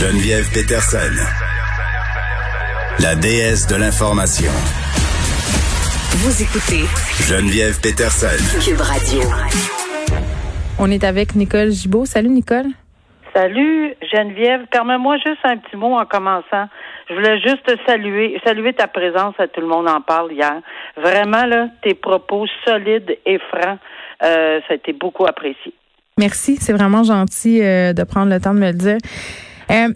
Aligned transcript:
Geneviève 0.00 0.48
Peterson. 0.54 1.12
La 3.02 3.14
déesse 3.16 3.66
de 3.66 3.76
l'information. 3.76 4.50
Vous 6.16 6.42
écoutez 6.42 6.88
Geneviève 7.28 7.78
Peterson. 7.82 8.40
Cube 8.64 8.80
Radio. 8.80 9.20
On 10.78 10.90
est 10.90 11.04
avec 11.04 11.34
Nicole 11.34 11.70
Gibault. 11.70 12.06
Salut 12.06 12.30
Nicole. 12.30 12.68
Salut 13.34 13.94
Geneviève. 14.10 14.62
Permets-moi 14.72 15.18
juste 15.18 15.44
un 15.44 15.58
petit 15.58 15.76
mot 15.76 15.94
en 15.94 16.06
commençant. 16.06 16.70
Je 17.10 17.14
voulais 17.14 17.38
juste 17.38 17.62
te 17.66 17.76
saluer, 17.84 18.40
saluer 18.42 18.72
ta 18.72 18.86
présence 18.86 19.34
à 19.38 19.48
tout 19.48 19.60
le 19.60 19.66
monde 19.66 19.86
en 19.86 20.00
parle 20.00 20.32
hier. 20.32 20.62
Vraiment 20.96 21.44
là, 21.44 21.68
tes 21.82 21.92
propos 21.92 22.46
solides 22.66 23.18
et 23.26 23.38
francs, 23.38 23.78
euh, 24.22 24.60
ça 24.66 24.72
a 24.72 24.76
été 24.76 24.94
beaucoup 24.94 25.26
apprécié. 25.26 25.74
Merci, 26.16 26.56
c'est 26.56 26.72
vraiment 26.72 27.02
gentil 27.02 27.62
euh, 27.62 27.92
de 27.92 28.02
prendre 28.04 28.32
le 28.32 28.40
temps 28.40 28.54
de 28.54 28.60
me 28.60 28.68
le 28.68 28.78
dire. 28.78 28.96
Euh, 29.70 29.88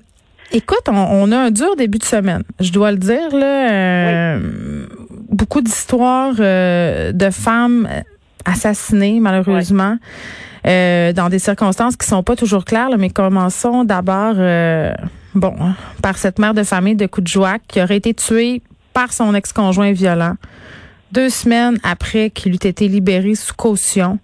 écoute, 0.53 0.89
on, 0.89 1.33
a 1.33 1.37
un 1.37 1.51
dur 1.51 1.77
début 1.77 1.99
de 1.99 2.05
semaine, 2.05 2.43
je 2.61 2.73
dois 2.73 2.93
le 2.93 2.99
dire 2.99 3.35
là. 3.35 4.39
Beaucoup 5.31 5.61
d'histoires 5.61 6.35
de 6.35 7.31
femmes 7.31 7.89
assassinées 8.45 9.21
malheureusement. 9.21 9.99
dans 10.65 11.29
des 11.31 11.39
circonstances 11.39 11.97
qui 11.97 12.07
sont 12.07 12.23
pas 12.23 12.37
toujours 12.37 12.65
claires, 12.65 12.97
mais 12.99 13.11
commençons 13.11 13.85
d'abord 13.85 14.35
bon, 15.35 15.55
par 16.03 16.19
cette 16.19 16.39
mère 16.39 16.55
de 16.55 16.63
famille 16.63 16.97
de 16.97 17.07
Coudjouac 17.07 17.63
qui 17.67 17.83
aurait 17.83 17.97
été 17.97 18.15
tuée 18.15 18.63
par 18.93 19.13
son 19.13 19.35
ex-conjoint 19.35 19.93
violent 19.93 20.37
deux 21.15 21.31
semaines 21.31 21.79
après 21.85 22.31
qu'il 22.31 22.53
eût 22.53 22.67
été 22.67 22.89
libéré 22.89 23.37
sous 23.37 23.55
caution. 23.55 24.19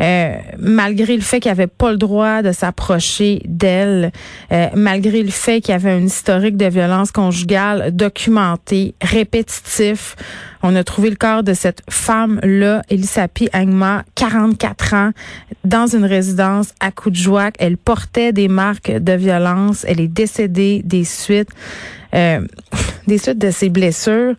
Euh, 0.00 0.36
malgré 0.58 1.16
le 1.16 1.22
fait 1.22 1.40
qu'il 1.40 1.50
avait 1.50 1.66
pas 1.66 1.90
le 1.90 1.96
droit 1.96 2.42
de 2.42 2.52
s'approcher 2.52 3.40
d'elle, 3.46 4.12
euh, 4.52 4.68
malgré 4.74 5.22
le 5.22 5.30
fait 5.30 5.60
qu'il 5.60 5.72
y 5.72 5.74
avait 5.74 5.90
un 5.90 6.04
historique 6.04 6.56
de 6.56 6.66
violence 6.66 7.12
conjugale 7.12 7.94
documenté, 7.94 8.94
répétitif. 9.00 10.16
On 10.62 10.74
a 10.76 10.84
trouvé 10.84 11.10
le 11.10 11.16
corps 11.16 11.42
de 11.42 11.54
cette 11.54 11.82
femme-là, 11.88 12.82
Elisapi 12.90 13.48
Angma, 13.54 14.04
44 14.16 14.94
ans, 14.94 15.10
dans 15.64 15.86
une 15.86 16.04
résidence 16.04 16.74
à 16.80 16.90
Coudjouac. 16.90 17.54
Elle 17.58 17.76
portait 17.76 18.32
des 18.32 18.48
marques 18.48 18.90
de 18.90 19.12
violence. 19.12 19.84
Elle 19.88 20.00
est 20.00 20.08
décédée 20.08 20.82
des 20.84 21.04
suites, 21.04 21.50
euh, 22.14 22.40
des 23.06 23.18
suites 23.18 23.38
de 23.38 23.50
ses 23.50 23.70
blessures. 23.70 24.34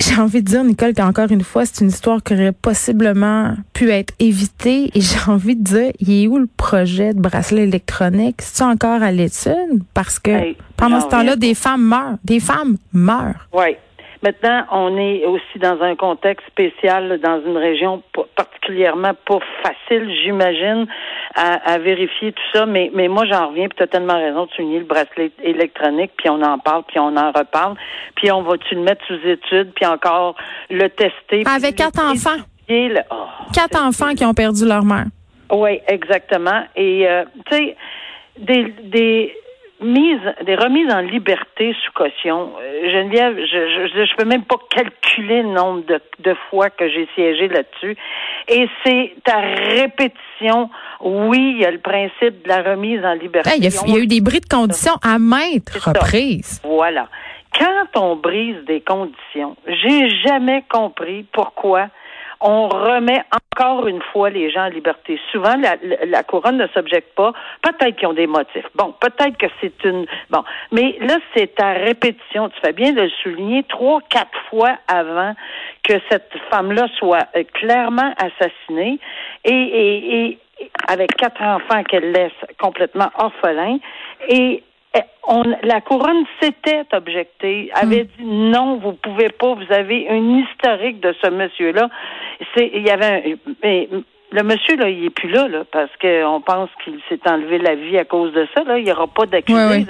J'ai 0.00 0.20
envie 0.20 0.42
de 0.42 0.46
dire, 0.48 0.64
Nicole, 0.64 0.92
qu'encore 0.92 1.30
une 1.30 1.42
fois, 1.42 1.64
c'est 1.66 1.82
une 1.82 1.88
histoire 1.88 2.22
qui 2.22 2.34
aurait 2.34 2.52
possiblement 2.52 3.54
pu 3.72 3.90
être 3.90 4.12
évitée. 4.18 4.90
Et 4.94 5.00
j'ai 5.00 5.18
envie 5.26 5.56
de 5.56 5.62
dire, 5.62 5.92
il 6.00 6.24
est 6.24 6.26
où 6.26 6.38
le 6.38 6.48
projet 6.56 7.14
de 7.14 7.20
bracelet 7.20 7.62
électronique? 7.62 8.36
C'est 8.40 8.64
encore 8.64 9.02
à 9.02 9.12
l'étude? 9.12 9.82
Parce 9.94 10.18
que 10.18 10.54
pendant 10.76 11.00
ce 11.00 11.08
temps-là, 11.08 11.36
des 11.36 11.54
femmes 11.54 11.84
meurent. 11.84 12.18
Des 12.24 12.40
femmes 12.40 12.76
meurent. 12.92 13.48
Oui. 13.52 13.76
Maintenant, 14.24 14.64
on 14.70 14.96
est 14.96 15.26
aussi 15.26 15.58
dans 15.58 15.82
un 15.82 15.96
contexte 15.96 16.46
spécial, 16.46 17.20
dans 17.22 17.42
une 17.44 17.58
région 17.58 18.02
particulièrement 18.34 19.12
pas 19.26 19.38
facile, 19.62 20.10
j'imagine, 20.24 20.86
à, 21.34 21.76
vérifier 21.76 22.32
tout 22.32 22.42
ça. 22.54 22.64
Mais, 22.64 22.90
mais 22.94 23.08
moi, 23.08 23.26
j'en 23.26 23.48
reviens, 23.48 23.68
puis 23.68 23.76
tu 23.76 23.82
as 23.82 23.86
tellement 23.86 24.16
raison 24.16 24.46
de 24.46 24.50
souligner 24.52 24.78
le 24.78 24.86
bracelet 24.86 25.30
électronique, 25.42 26.12
puis 26.16 26.30
on 26.30 26.40
en 26.40 26.58
parle, 26.58 26.84
puis 26.88 26.98
on 26.98 27.14
en 27.18 27.32
reparle. 27.32 27.74
Puis 28.16 28.32
on 28.32 28.40
va-tu 28.40 28.76
le 28.76 28.80
mettre 28.80 29.04
sous 29.06 29.28
étude, 29.28 29.72
puis 29.74 29.84
encore 29.84 30.36
le 30.70 30.88
tester. 30.88 31.42
Avec 31.44 31.76
quatre 31.76 32.00
enfants. 32.00 32.42
Oh, 32.70 33.26
quatre 33.52 33.78
enfants 33.78 34.14
qui 34.14 34.24
ont 34.24 34.32
perdu 34.32 34.66
leur 34.66 34.86
mère. 34.86 35.04
Oui, 35.52 35.80
exactement. 35.86 36.62
Et, 36.76 37.06
euh, 37.06 37.24
tu 37.50 37.56
sais, 37.56 37.76
des, 38.38 38.74
des 38.84 39.34
mise, 39.84 40.20
des 40.44 40.56
remises 40.56 40.92
en 40.92 41.00
liberté 41.00 41.76
sous 41.84 41.92
caution. 41.92 42.52
Euh, 42.60 42.90
Geneviève, 42.90 43.36
je, 43.36 44.04
je 44.06 44.16
peux 44.16 44.24
même 44.24 44.44
pas 44.44 44.56
calculer 44.70 45.42
le 45.42 45.50
nombre 45.50 45.84
de, 45.86 46.00
de 46.20 46.34
fois 46.50 46.70
que 46.70 46.88
j'ai 46.88 47.08
siégé 47.14 47.48
là-dessus. 47.48 47.96
Et 48.48 48.68
c'est 48.84 49.14
ta 49.24 49.38
répétition. 49.38 50.70
Oui, 51.00 51.54
il 51.56 51.62
y 51.62 51.64
a 51.64 51.70
le 51.70 51.78
principe 51.78 52.42
de 52.44 52.48
la 52.48 52.62
remise 52.62 53.04
en 53.04 53.14
liberté. 53.14 53.50
il, 53.56 53.64
y 53.64 53.66
a, 53.66 53.98
eu 53.98 54.06
des 54.06 54.20
bris 54.20 54.40
de 54.40 54.48
conditions 54.48 54.94
à 55.02 55.18
maintes 55.18 55.70
reprises. 55.70 56.60
Voilà. 56.64 57.08
Quand 57.58 58.00
on 58.00 58.16
brise 58.16 58.56
des 58.66 58.80
conditions, 58.80 59.56
j'ai 59.66 60.08
jamais 60.24 60.64
compris 60.68 61.24
pourquoi 61.32 61.88
on 62.40 62.68
remet 62.68 63.22
encore 63.32 63.86
une 63.86 64.02
fois 64.12 64.30
les 64.30 64.50
gens 64.50 64.66
en 64.66 64.68
liberté. 64.68 65.20
Souvent, 65.32 65.54
la, 65.56 66.22
couronne 66.22 66.58
ne 66.58 66.66
s'objecte 66.68 67.14
pas. 67.14 67.32
Peut-être 67.62 67.96
qu'ils 67.96 68.08
ont 68.08 68.12
des 68.14 68.26
motifs. 68.26 68.66
Bon, 68.74 68.94
peut-être 69.00 69.36
que 69.36 69.46
c'est 69.60 69.84
une. 69.84 70.06
Bon, 70.30 70.44
mais 70.72 70.96
là, 71.00 71.16
c'est 71.34 71.58
à 71.60 71.72
répétition. 71.72 72.48
Tu 72.48 72.60
fais 72.60 72.72
bien 72.72 72.92
de 72.92 73.02
le 73.02 73.10
souligner 73.22 73.62
trois, 73.64 74.00
quatre 74.08 74.38
fois 74.50 74.76
avant 74.88 75.34
que 75.82 75.94
cette 76.10 76.32
femme-là 76.50 76.86
soit 76.98 77.26
euh, 77.36 77.44
clairement 77.52 78.12
assassinée 78.16 78.98
et, 79.44 79.52
et, 79.52 80.38
avec 80.88 81.14
quatre 81.16 81.42
enfants 81.42 81.82
qu'elle 81.84 82.12
laisse 82.12 82.32
complètement 82.58 83.10
orphelins 83.18 83.78
et 84.28 84.62
on, 85.26 85.42
la 85.62 85.80
couronne 85.80 86.24
s'était 86.40 86.84
objectée, 86.92 87.70
avait 87.74 88.04
hmm. 88.04 88.08
dit 88.18 88.24
non, 88.24 88.76
vous 88.76 88.92
pouvez 88.92 89.28
pas, 89.28 89.54
vous 89.54 89.72
avez 89.72 90.08
un 90.08 90.38
historique 90.38 91.00
de 91.00 91.14
ce 91.22 91.30
monsieur-là. 91.30 91.88
C'est, 92.54 92.70
il 92.74 92.82
y 92.82 92.90
avait 92.90 93.36
mais 93.62 93.88
le 94.30 94.42
monsieur 94.42 94.76
là, 94.76 94.88
il 94.88 95.04
est 95.04 95.10
plus 95.10 95.28
là, 95.28 95.48
là 95.48 95.64
parce 95.70 95.90
qu'on 96.00 96.40
pense 96.40 96.68
qu'il 96.82 96.98
s'est 97.08 97.20
enlevé 97.26 97.58
la 97.58 97.74
vie 97.74 97.98
à 97.98 98.04
cause 98.04 98.32
de 98.32 98.46
ça. 98.54 98.64
Là, 98.64 98.78
il 98.78 98.84
n'y 98.84 98.92
aura 98.92 99.06
pas 99.06 99.26
d'accusé. 99.26 99.86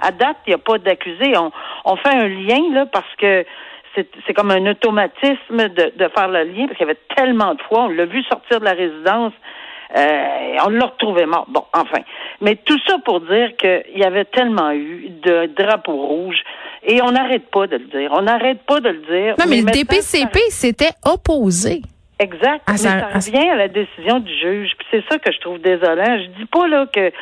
À 0.00 0.10
date, 0.10 0.38
il 0.46 0.50
n'y 0.50 0.54
a 0.54 0.58
pas 0.58 0.78
d'accusé. 0.78 1.36
On, 1.36 1.52
on 1.84 1.96
fait 1.96 2.14
un 2.14 2.28
lien 2.28 2.72
là 2.72 2.86
parce 2.86 3.14
que 3.18 3.44
c'est 3.94 4.34
comme 4.34 4.50
un 4.50 4.66
automatisme 4.70 5.68
de, 5.68 5.92
de 5.96 6.08
faire 6.08 6.28
le 6.28 6.44
lien 6.44 6.66
parce 6.66 6.78
qu'il 6.78 6.86
y 6.86 6.90
avait 6.90 7.00
tellement 7.14 7.54
de 7.54 7.62
fois, 7.62 7.84
on 7.84 7.88
l'a 7.88 8.06
vu 8.06 8.22
sortir 8.22 8.60
de 8.60 8.64
la 8.64 8.72
résidence 8.72 9.34
euh, 9.94 10.56
on 10.64 10.70
l'a 10.70 10.86
retrouvé 10.86 11.26
mort. 11.26 11.46
Bon, 11.48 11.64
enfin. 11.74 12.00
Mais 12.42 12.56
tout 12.56 12.78
ça 12.88 12.96
pour 13.04 13.20
dire 13.20 13.56
qu'il 13.56 13.98
y 13.98 14.04
avait 14.04 14.24
tellement 14.24 14.72
eu 14.72 15.08
de 15.22 15.46
drapeaux 15.56 16.06
rouges 16.06 16.42
et 16.82 17.00
on 17.00 17.12
n'arrête 17.12 17.48
pas 17.50 17.68
de 17.68 17.76
le 17.76 17.86
dire. 17.86 18.10
On 18.12 18.22
n'arrête 18.22 18.62
pas 18.66 18.80
de 18.80 18.88
le 18.88 18.98
dire. 18.98 19.34
Non, 19.38 19.44
mais, 19.48 19.60
le 19.60 19.70
DPCP 19.70 20.38
s'était 20.50 20.90
opposé. 21.04 21.82
Exact. 22.18 22.62
Ah, 22.66 22.76
ça, 22.76 22.94
mais 22.94 23.20
ça 23.20 23.36
revient 23.36 23.48
à 23.48 23.56
la 23.56 23.68
décision 23.68 24.18
du 24.18 24.32
juge. 24.32 24.72
Puis 24.76 24.86
c'est 24.90 25.04
ça 25.08 25.18
que 25.18 25.32
je 25.32 25.38
trouve 25.38 25.60
désolant. 25.60 26.18
Je 26.18 26.40
dis 26.40 26.46
pas 26.46 26.66
là 26.66 26.86
que 26.92 27.12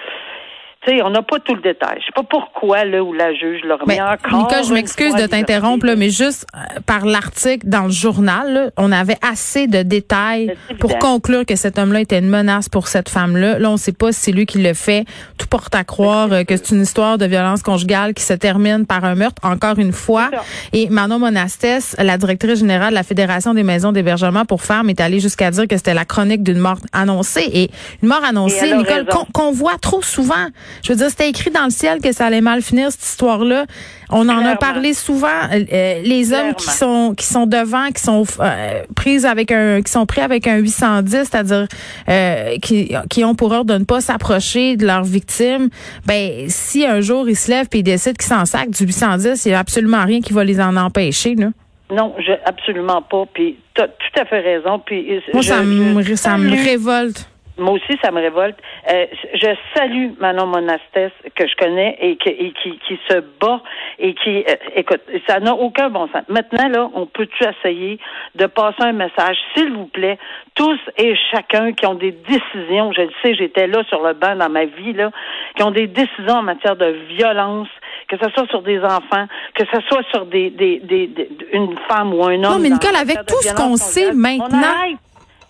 tu 0.82 0.92
sais, 0.92 1.02
on 1.02 1.10
n'a 1.10 1.20
pas 1.20 1.38
tout 1.40 1.54
le 1.54 1.60
détail. 1.60 1.98
Je 2.00 2.06
sais 2.06 2.12
pas 2.14 2.22
pourquoi 2.22 2.86
là 2.86 3.02
où 3.02 3.12
la 3.12 3.34
juge 3.34 3.60
le 3.64 3.74
remet 3.74 4.00
encore. 4.00 4.32
Nicole, 4.32 4.64
je 4.64 4.72
m'excuse 4.72 5.14
de 5.14 5.26
t'interrompre 5.26 5.84
là, 5.84 5.94
mais 5.94 6.08
juste 6.08 6.46
euh, 6.54 6.80
par 6.86 7.04
l'article 7.04 7.68
dans 7.68 7.82
le 7.82 7.90
journal, 7.90 8.72
on 8.78 8.90
avait 8.90 9.18
assez 9.20 9.66
de 9.66 9.82
détails 9.82 10.56
pour 10.78 10.98
conclure 10.98 11.44
que 11.44 11.54
cet 11.54 11.78
homme-là 11.78 12.00
était 12.00 12.18
une 12.18 12.30
menace 12.30 12.70
pour 12.70 12.88
cette 12.88 13.10
femme-là. 13.10 13.58
Là, 13.58 13.68
on 13.68 13.74
ne 13.74 13.78
sait 13.78 13.92
pas 13.92 14.10
si 14.12 14.20
c'est 14.20 14.32
lui 14.32 14.46
qui 14.46 14.62
le 14.62 14.72
fait. 14.72 15.04
Tout 15.36 15.46
porte 15.48 15.74
à 15.74 15.84
croire 15.84 16.32
euh, 16.32 16.44
que 16.44 16.56
c'est 16.56 16.70
une 16.70 16.80
histoire 16.80 17.18
de 17.18 17.26
violence 17.26 17.62
conjugale 17.62 18.14
qui 18.14 18.22
se 18.22 18.32
termine 18.32 18.86
par 18.86 19.04
un 19.04 19.14
meurtre. 19.14 19.42
Encore 19.42 19.78
une 19.78 19.92
fois. 19.92 20.30
Et 20.72 20.88
Manon 20.88 21.18
Monastès, 21.18 21.94
la 21.98 22.16
directrice 22.16 22.60
générale 22.60 22.90
de 22.90 22.94
la 22.94 23.02
Fédération 23.02 23.52
des 23.52 23.62
maisons 23.62 23.92
d'hébergement 23.92 24.46
pour 24.46 24.62
femmes, 24.62 24.88
est 24.88 25.00
allée 25.00 25.20
jusqu'à 25.20 25.50
dire 25.50 25.68
que 25.68 25.76
c'était 25.76 25.94
la 25.94 26.06
chronique 26.06 26.42
d'une 26.42 26.58
mort 26.58 26.78
annoncée 26.94 27.48
et 27.52 27.70
une 28.02 28.08
mort 28.08 28.24
annoncée, 28.24 28.74
Nicole, 28.74 29.06
qu'on 29.34 29.52
voit 29.52 29.76
trop 29.78 30.00
souvent. 30.00 30.46
Je 30.82 30.92
veux 30.92 30.98
dire, 30.98 31.08
c'était 31.10 31.28
écrit 31.28 31.50
dans 31.50 31.64
le 31.64 31.70
ciel 31.70 32.00
que 32.00 32.12
ça 32.12 32.26
allait 32.26 32.40
mal 32.40 32.62
finir 32.62 32.90
cette 32.90 33.04
histoire-là. 33.04 33.66
On 34.10 34.28
en 34.28 34.44
a 34.44 34.56
parlé 34.56 34.92
souvent. 34.92 35.28
Euh, 35.52 36.00
les 36.02 36.32
hommes 36.32 36.54
qui 36.54 36.66
sont 36.66 37.14
qui 37.16 37.26
sont 37.26 37.46
devant, 37.46 37.88
qui 37.88 38.02
sont 38.02 38.24
euh, 38.40 38.82
prises 38.96 39.24
avec 39.24 39.52
un, 39.52 39.82
qui 39.82 39.92
sont 39.92 40.06
pris 40.06 40.20
avec 40.20 40.46
un 40.46 40.56
810, 40.56 41.10
c'est-à-dire 41.10 41.66
euh, 42.08 42.56
qui, 42.60 42.94
qui 43.08 43.24
ont 43.24 43.34
pour 43.34 43.52
ordre 43.52 43.72
de 43.72 43.78
ne 43.78 43.84
pas 43.84 44.00
s'approcher 44.00 44.76
de 44.76 44.86
leur 44.86 45.04
victime. 45.04 45.68
Ben, 46.06 46.48
si 46.48 46.84
un 46.84 47.00
jour 47.00 47.28
ils 47.28 47.36
se 47.36 47.50
lèvent 47.50 47.68
et 47.72 47.78
ils 47.78 47.82
décident 47.82 48.14
qu'ils 48.14 48.28
s'en 48.28 48.44
sacent 48.44 48.70
du 48.70 48.84
810, 48.84 49.44
il 49.44 49.48
n'y 49.48 49.54
a 49.54 49.60
absolument 49.60 50.04
rien 50.04 50.20
qui 50.20 50.32
va 50.32 50.44
les 50.44 50.60
en 50.60 50.76
empêcher, 50.76 51.34
là. 51.36 51.48
Non, 51.90 52.14
je, 52.18 52.32
absolument 52.44 53.02
pas. 53.02 53.24
Puis 53.32 53.56
tu 53.74 53.82
as 53.82 53.88
tout 53.88 54.20
à 54.20 54.24
fait 54.24 54.40
raison. 54.40 54.78
Puis 54.78 55.20
moi, 55.32 55.42
ça, 55.42 55.62
me, 55.62 56.02
ça 56.16 56.36
me 56.38 56.50
révolte. 56.50 57.29
Moi 57.60 57.74
aussi, 57.74 57.98
ça 58.02 58.10
me 58.10 58.20
révolte. 58.20 58.56
Euh, 58.90 59.06
je 59.34 59.48
salue 59.74 60.08
Manon 60.18 60.46
Monastès, 60.46 61.12
que 61.34 61.46
je 61.46 61.54
connais 61.56 61.96
et, 62.00 62.16
qui, 62.16 62.52
qui 62.86 62.98
se 63.08 63.20
bat 63.40 63.60
et 63.98 64.14
qui, 64.14 64.38
euh, 64.38 64.54
écoute, 64.74 65.02
ça 65.28 65.38
n'a 65.40 65.54
aucun 65.54 65.90
bon 65.90 66.08
sens. 66.08 66.22
Maintenant, 66.28 66.68
là, 66.68 66.90
on 66.94 67.06
peut-tu 67.06 67.44
essayer 67.44 67.98
de 68.34 68.46
passer 68.46 68.82
un 68.82 68.92
message, 68.92 69.36
s'il 69.54 69.72
vous 69.72 69.86
plaît, 69.86 70.18
tous 70.54 70.78
et 70.96 71.14
chacun 71.30 71.72
qui 71.72 71.86
ont 71.86 71.94
des 71.94 72.12
décisions, 72.12 72.92
je 72.92 73.02
le 73.02 73.10
sais, 73.22 73.34
j'étais 73.34 73.66
là 73.66 73.84
sur 73.84 74.02
le 74.06 74.14
banc 74.14 74.34
dans 74.36 74.48
ma 74.48 74.64
vie, 74.64 74.92
là, 74.94 75.10
qui 75.54 75.62
ont 75.62 75.70
des 75.70 75.86
décisions 75.86 76.36
en 76.36 76.42
matière 76.42 76.76
de 76.76 76.96
violence, 77.08 77.68
que 78.08 78.16
ce 78.16 78.28
soit 78.30 78.48
sur 78.48 78.62
des 78.62 78.80
enfants, 78.80 79.26
que 79.54 79.64
ce 79.72 79.80
soit 79.88 80.02
sur 80.10 80.26
des, 80.26 80.50
des, 80.50 80.78
des, 80.78 81.10
une 81.52 81.76
femme 81.88 82.14
ou 82.14 82.24
un 82.24 82.42
homme. 82.42 82.54
Non, 82.54 82.58
mais 82.58 82.70
Nicole, 82.70 82.96
avec 82.96 83.18
tout 83.26 83.40
ce 83.42 83.54
qu'on 83.54 83.76
sait 83.76 84.12
maintenant. 84.12 84.58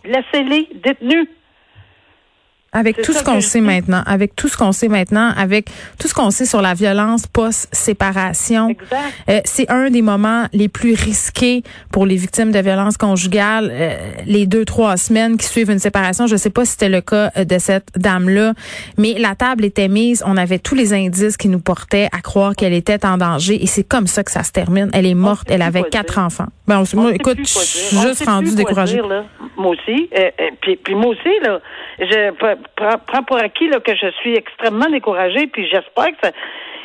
Laissez-les 0.05 0.69
détenus. 0.75 1.29
Avec 2.73 3.03
tout 3.03 3.13
ce 3.13 3.25
qu'on 3.25 3.41
sait 3.41 3.61
maintenant, 3.61 4.03
avec 4.07 4.37
tout 4.37 4.47
ce 4.49 4.57
qu'on 4.57 4.71
sait 4.71 4.87
maintenant, 4.89 5.33
avec 5.37 5.69
tout 5.99 6.07
ce 6.07 6.15
qu'on 6.15 6.31
sait 6.31 6.45
sur 6.47 6.63
la 6.63 6.75
violence 6.75 7.27
post-séparation, 7.27 8.75
euh, 9.29 9.41
c'est 9.45 9.69
un 9.71 9.91
des 9.91 10.03
moments 10.03 10.47
les 10.53 10.69
plus 10.69 10.95
risqués 10.95 11.63
pour 11.91 12.07
les 12.07 12.17
victimes 12.17 12.53
de 12.53 12.59
violences 12.61 12.97
conjugales. 12.97 13.71
euh, 13.73 13.97
les 14.27 14.47
deux 14.47 14.65
trois 14.65 14.97
semaines 14.97 15.37
qui 15.37 15.47
suivent 15.47 15.71
une 15.71 15.79
séparation, 15.81 16.27
je 16.29 16.37
sais 16.37 16.51
pas 16.51 16.65
si 16.65 16.73
c'était 16.73 16.89
le 16.89 17.01
cas 17.01 17.31
euh, 17.37 17.45
de 17.45 17.59
cette 17.59 17.89
dame-là, 17.97 18.55
mais 18.99 19.15
la 19.19 19.35
table 19.35 19.65
était 19.65 19.89
mise. 19.89 20.23
On 20.27 20.37
avait 20.37 20.59
tous 20.61 20.75
les 20.75 20.93
indices 20.93 21.37
qui 21.37 21.49
nous 21.49 21.61
portaient 21.61 22.09
à 22.13 22.21
croire 22.21 22.55
qu'elle 22.55 22.73
était 22.73 23.05
en 23.05 23.19
danger, 23.19 23.63
et 23.63 23.67
c'est 23.67 23.85
comme 23.85 24.07
ça 24.07 24.23
que 24.23 24.31
ça 24.31 24.45
se 24.45 24.53
termine. 24.53 24.91
Elle 24.93 25.07
est 25.07 25.15
morte. 25.15 25.49
Elle 25.51 25.63
avait 25.63 25.83
quatre 25.85 26.15
dire. 26.15 26.23
enfants. 26.25 26.47
Ben, 26.69 26.79
on- 26.81 26.99
On 26.99 27.03
moi, 27.03 27.15
écoute, 27.15 27.39
juste 27.39 28.25
quoi 28.25 28.43
découragée. 28.43 28.95
dire, 28.95 29.07
là. 29.09 29.25
Moi 29.61 29.73
aussi. 29.73 30.09
Euh, 30.17 30.31
euh, 30.41 30.51
puis, 30.61 30.77
puis 30.77 30.95
moi 30.95 31.09
aussi, 31.09 31.39
là, 31.43 31.61
je 31.99 32.31
pr- 32.33 32.57
prends, 32.77 32.99
prends 33.07 33.23
pour 33.23 33.37
acquis 33.37 33.69
là, 33.69 33.79
que 33.81 33.95
je 33.95 34.11
suis 34.21 34.35
extrêmement 34.35 34.89
découragée, 34.91 35.47
puis 35.47 35.69
j'espère 35.69 36.09
que, 36.09 36.27
ça- 36.27 36.33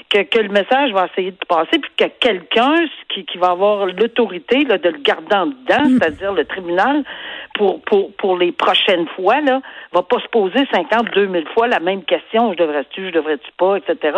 que, 0.09 0.21
que 0.21 0.39
le 0.39 0.49
message 0.49 0.91
va 0.93 1.07
essayer 1.11 1.31
de 1.31 1.45
passer, 1.47 1.79
puis 1.79 1.91
que 1.97 2.05
quelqu'un 2.19 2.75
qui, 3.09 3.25
qui 3.25 3.37
va 3.37 3.51
avoir 3.51 3.85
l'autorité 3.87 4.63
là, 4.65 4.77
de 4.77 4.89
le 4.89 4.99
garder 4.99 5.35
en 5.35 5.45
dedans, 5.47 5.85
Mm. 5.89 5.97
c'est-à-dire 5.99 6.33
le 6.33 6.45
tribunal, 6.45 7.03
pour, 7.55 7.81
pour, 7.83 8.13
pour 8.17 8.37
les 8.37 8.51
prochaines 8.51 9.07
fois, 9.15 9.39
là, 9.41 9.61
va 9.93 10.01
pas 10.03 10.19
se 10.19 10.27
poser 10.27 10.65
52 10.73 11.27
000 11.31 11.45
fois 11.53 11.67
la 11.67 11.79
même 11.79 12.03
question, 12.03 12.51
je 12.53 12.57
devrais-tu, 12.57 13.05
je 13.07 13.11
devrais-tu 13.13 13.49
pas, 13.57 13.77
etc. 13.77 14.17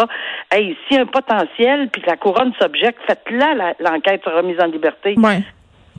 Hey, 0.51 0.75
s'il 0.87 0.97
y 0.97 0.99
a 0.99 1.03
un 1.03 1.05
potentiel, 1.05 1.89
puis 1.89 2.01
que 2.01 2.09
la 2.09 2.17
couronne 2.17 2.53
s'objecte, 2.59 2.99
faites-la 3.07 3.53
la- 3.53 3.73
l'enquête 3.79 4.23
sur 4.23 4.33
remise 4.35 4.59
en 4.59 4.65
liberté. 4.67 5.13
Ouais. 5.17 5.39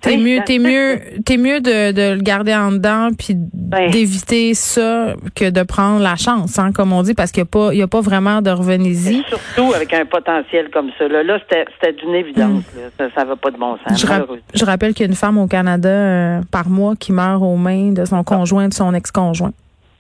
T'es 0.00 0.17
Oui, 0.17 0.23
mieux, 0.23 0.41
t'es 0.45 0.59
mieux, 0.59 1.00
t'es 1.25 1.37
mieux 1.37 1.61
de, 1.61 1.93
de 1.93 2.15
le 2.15 2.21
garder 2.23 2.55
en 2.55 2.73
dedans 2.73 3.11
puis 3.19 3.35
d'éviter 3.35 4.55
ça 4.55 5.15
que 5.35 5.50
de 5.50 5.62
prendre 5.62 6.00
la 6.00 6.17
chance, 6.17 6.59
hein, 6.59 6.73
comme 6.73 6.93
on 6.93 7.03
dit, 7.03 7.15
parce 7.15 7.33
qu'il 7.33 7.43
n'y 7.43 7.49
a 7.49 7.50
pas, 7.50 7.73
il 7.75 7.79
y 7.79 7.83
a 7.83 7.87
pas 7.89 8.00
vraiment 8.00 8.41
de 8.43 8.50
revenez-y. 8.50 9.23
Surtout 9.29 9.73
avec 9.75 9.93
un 9.93 10.05
potentiel 10.06 10.71
comme 10.73 10.91
ça. 10.99 11.09
Là, 11.09 11.23
là 11.23 11.39
c'était, 11.41 11.65
c'était 11.81 11.93
d'une 11.95 12.15
évidence. 12.15 12.65
là. 12.77 12.83
Ça, 12.99 13.05
ça 13.15 13.25
va 13.25 13.37
pas 13.37 13.50
de 13.50 13.56
bon 13.59 13.77
sens. 13.87 13.93
Mm. 13.93 13.97
Je, 13.97 14.06
rap- 14.06 14.12
malheureusement. 14.21 14.45
je 14.55 14.65
rappelle 14.65 14.95
qu'il 14.95 15.05
y 15.05 15.09
a 15.09 15.11
une 15.11 15.17
femme 15.17 15.39
au 15.39 15.47
Canada 15.47 15.89
euh, 15.89 16.41
par 16.50 16.69
mois 16.69 16.95
qui 16.97 17.12
meurt 17.12 17.43
aux 17.43 17.56
mains 17.56 17.93
de 17.93 18.05
son 18.05 18.23
conjoint, 18.25 18.69
de 18.69 18.75
son 18.75 18.95
ex-conjoint. 18.95 19.53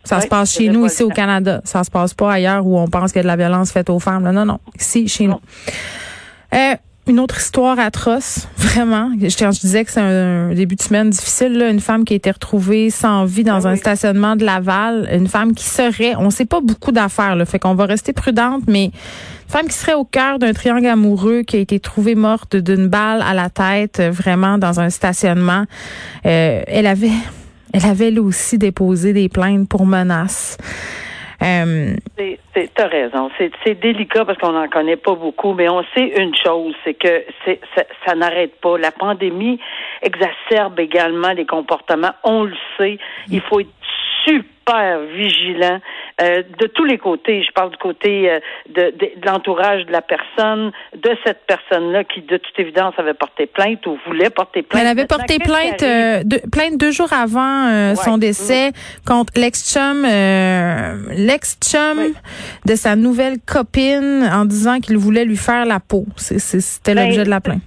Ça 0.04 0.16
Oui, 0.16 0.22
se 0.22 0.28
passe 0.28 0.52
chez 0.54 0.68
nous, 0.68 0.86
ici 0.86 1.02
au. 1.02 1.08
Canada. 1.10 1.60
Ça 1.64 1.84
se 1.84 1.90
passe 1.90 2.14
pas 2.14 2.32
ailleurs 2.32 2.64
où 2.66 2.78
on 2.78 2.86
pense 2.86 3.12
qu'il 3.12 3.18
y 3.18 3.20
a 3.20 3.22
de 3.24 3.26
la 3.28 3.36
violence 3.36 3.72
faite 3.72 3.90
aux 3.90 3.98
femmes. 3.98 4.24
là. 4.24 4.32
Non, 4.32 4.44
non, 4.46 4.58
ici, 4.78 5.06
chez 5.08 5.26
Non. 5.26 5.40
nous. 6.52 6.58
Euh, 6.58 6.74
une 7.08 7.20
autre 7.20 7.38
histoire 7.38 7.78
atroce, 7.78 8.48
vraiment. 8.56 9.10
Je, 9.20 9.60
disais 9.60 9.84
que 9.84 9.90
c'est 9.90 10.00
un, 10.00 10.52
début 10.52 10.76
de 10.76 10.82
semaine 10.82 11.10
difficile, 11.10 11.54
là, 11.54 11.70
une 11.70 11.80
femme 11.80 12.04
qui 12.04 12.12
a 12.12 12.16
été 12.16 12.30
retrouvée 12.30 12.90
sans 12.90 13.24
vie 13.24 13.44
dans 13.44 13.64
Ah 13.64 13.68
un 13.68 13.72
oui. 13.72 13.78
stationnement 13.78 14.36
de 14.36 14.44
Laval, 14.44 15.08
une 15.12 15.26
femme 15.26 15.54
qui 15.54 15.64
serait, 15.64 16.14
on 16.16 16.30
sait 16.30 16.44
pas 16.44 16.60
beaucoup 16.60 16.92
d'affaires, 16.92 17.34
là, 17.34 17.44
fait 17.44 17.58
qu'on 17.58 17.74
va 17.74 17.86
rester 17.86 18.12
prudente, 18.12 18.62
mais 18.68 18.84
une 18.86 18.92
femme 19.48 19.66
qui 19.66 19.74
serait 19.74 19.94
au 19.94 20.04
cœur 20.04 20.38
d'un 20.38 20.52
triangle 20.52 20.86
amoureux 20.86 21.42
qui 21.42 21.56
a 21.56 21.60
été 21.60 21.80
trouvée 21.80 22.14
morte 22.14 22.56
d'une 22.56 22.88
balle 22.88 23.22
à 23.22 23.32
la 23.32 23.48
tête, 23.48 24.00
euh, 24.00 24.10
vraiment 24.10 24.58
dans 24.58 24.78
un 24.80 24.90
stationnement. 24.90 25.64
Euh, 26.26 26.62
elle 26.66 26.86
avait, 26.86 27.10
elle 27.72 27.86
avait 27.86 28.08
elle 28.08 28.20
aussi 28.20 28.58
déposé 28.58 29.12
des 29.12 29.28
plaintes 29.28 29.68
pour 29.68 29.86
menaces. 29.86 30.58
Euh, 31.42 31.94
t'as 32.74 32.88
raison. 32.88 33.30
C'est, 33.38 33.80
délicat 33.80 34.24
parce 34.24 34.38
qu'on 34.38 34.52
n'en 34.52 34.68
connaît 34.68 34.96
pas 34.96 35.14
beaucoup, 35.14 35.54
mais 35.54 35.68
on 35.68 35.84
sait 35.94 36.12
une 36.20 36.34
chose, 36.34 36.74
c'est 36.84 36.94
que 36.94 37.24
ça, 37.44 37.82
ça 38.04 38.14
n'arrête 38.14 38.60
pas. 38.60 38.76
La 38.76 38.90
pandémie 38.90 39.60
exacerbe 40.02 40.80
également 40.80 41.32
les 41.32 41.46
comportements. 41.46 42.12
On 42.24 42.44
le 42.44 42.56
sait. 42.76 42.98
Il 43.30 43.40
faut 43.40 43.60
être 43.60 43.68
super 44.24 45.00
vigilant 45.14 45.80
euh, 46.20 46.42
de 46.58 46.66
tous 46.66 46.84
les 46.84 46.98
côtés. 46.98 47.42
Je 47.42 47.52
parle 47.52 47.70
du 47.70 47.76
côté 47.76 48.30
euh, 48.30 48.40
de, 48.68 48.90
de, 48.90 49.20
de 49.20 49.26
l'entourage 49.26 49.84
de 49.86 49.92
la 49.92 50.02
personne, 50.02 50.72
de 50.96 51.10
cette 51.24 51.40
personne-là 51.46 52.04
qui, 52.04 52.22
de 52.22 52.36
toute 52.36 52.58
évidence, 52.58 52.94
avait 52.98 53.14
porté 53.14 53.46
plainte 53.46 53.86
ou 53.86 53.98
voulait 54.06 54.30
porter 54.30 54.62
plainte. 54.62 54.82
Elle 54.82 54.88
avait 54.88 55.02
Maintenant, 55.02 55.16
porté 55.18 55.38
plainte, 55.38 55.82
euh, 55.82 56.22
deux, 56.24 56.40
plainte 56.50 56.76
deux 56.78 56.90
jours 56.90 57.12
avant 57.12 57.68
euh, 57.68 57.90
Ouais. 57.90 57.94
son 57.96 58.18
décès 58.18 58.72
contre 59.06 59.32
l'ex-chum, 59.36 60.04
euh, 60.04 60.94
l'ex-chum 61.16 61.98
Oui. 61.98 62.14
de 62.66 62.74
sa 62.74 62.96
nouvelle 62.96 63.36
copine 63.46 64.28
en 64.32 64.44
disant 64.44 64.80
qu'il 64.80 64.96
voulait 64.98 65.24
lui 65.24 65.36
faire 65.36 65.64
la 65.64 65.80
peau. 65.80 66.04
C'était 66.16 66.94
Ben, 66.94 67.04
l'objet 67.06 67.24
de 67.24 67.30
la 67.30 67.40
plainte. 67.40 67.60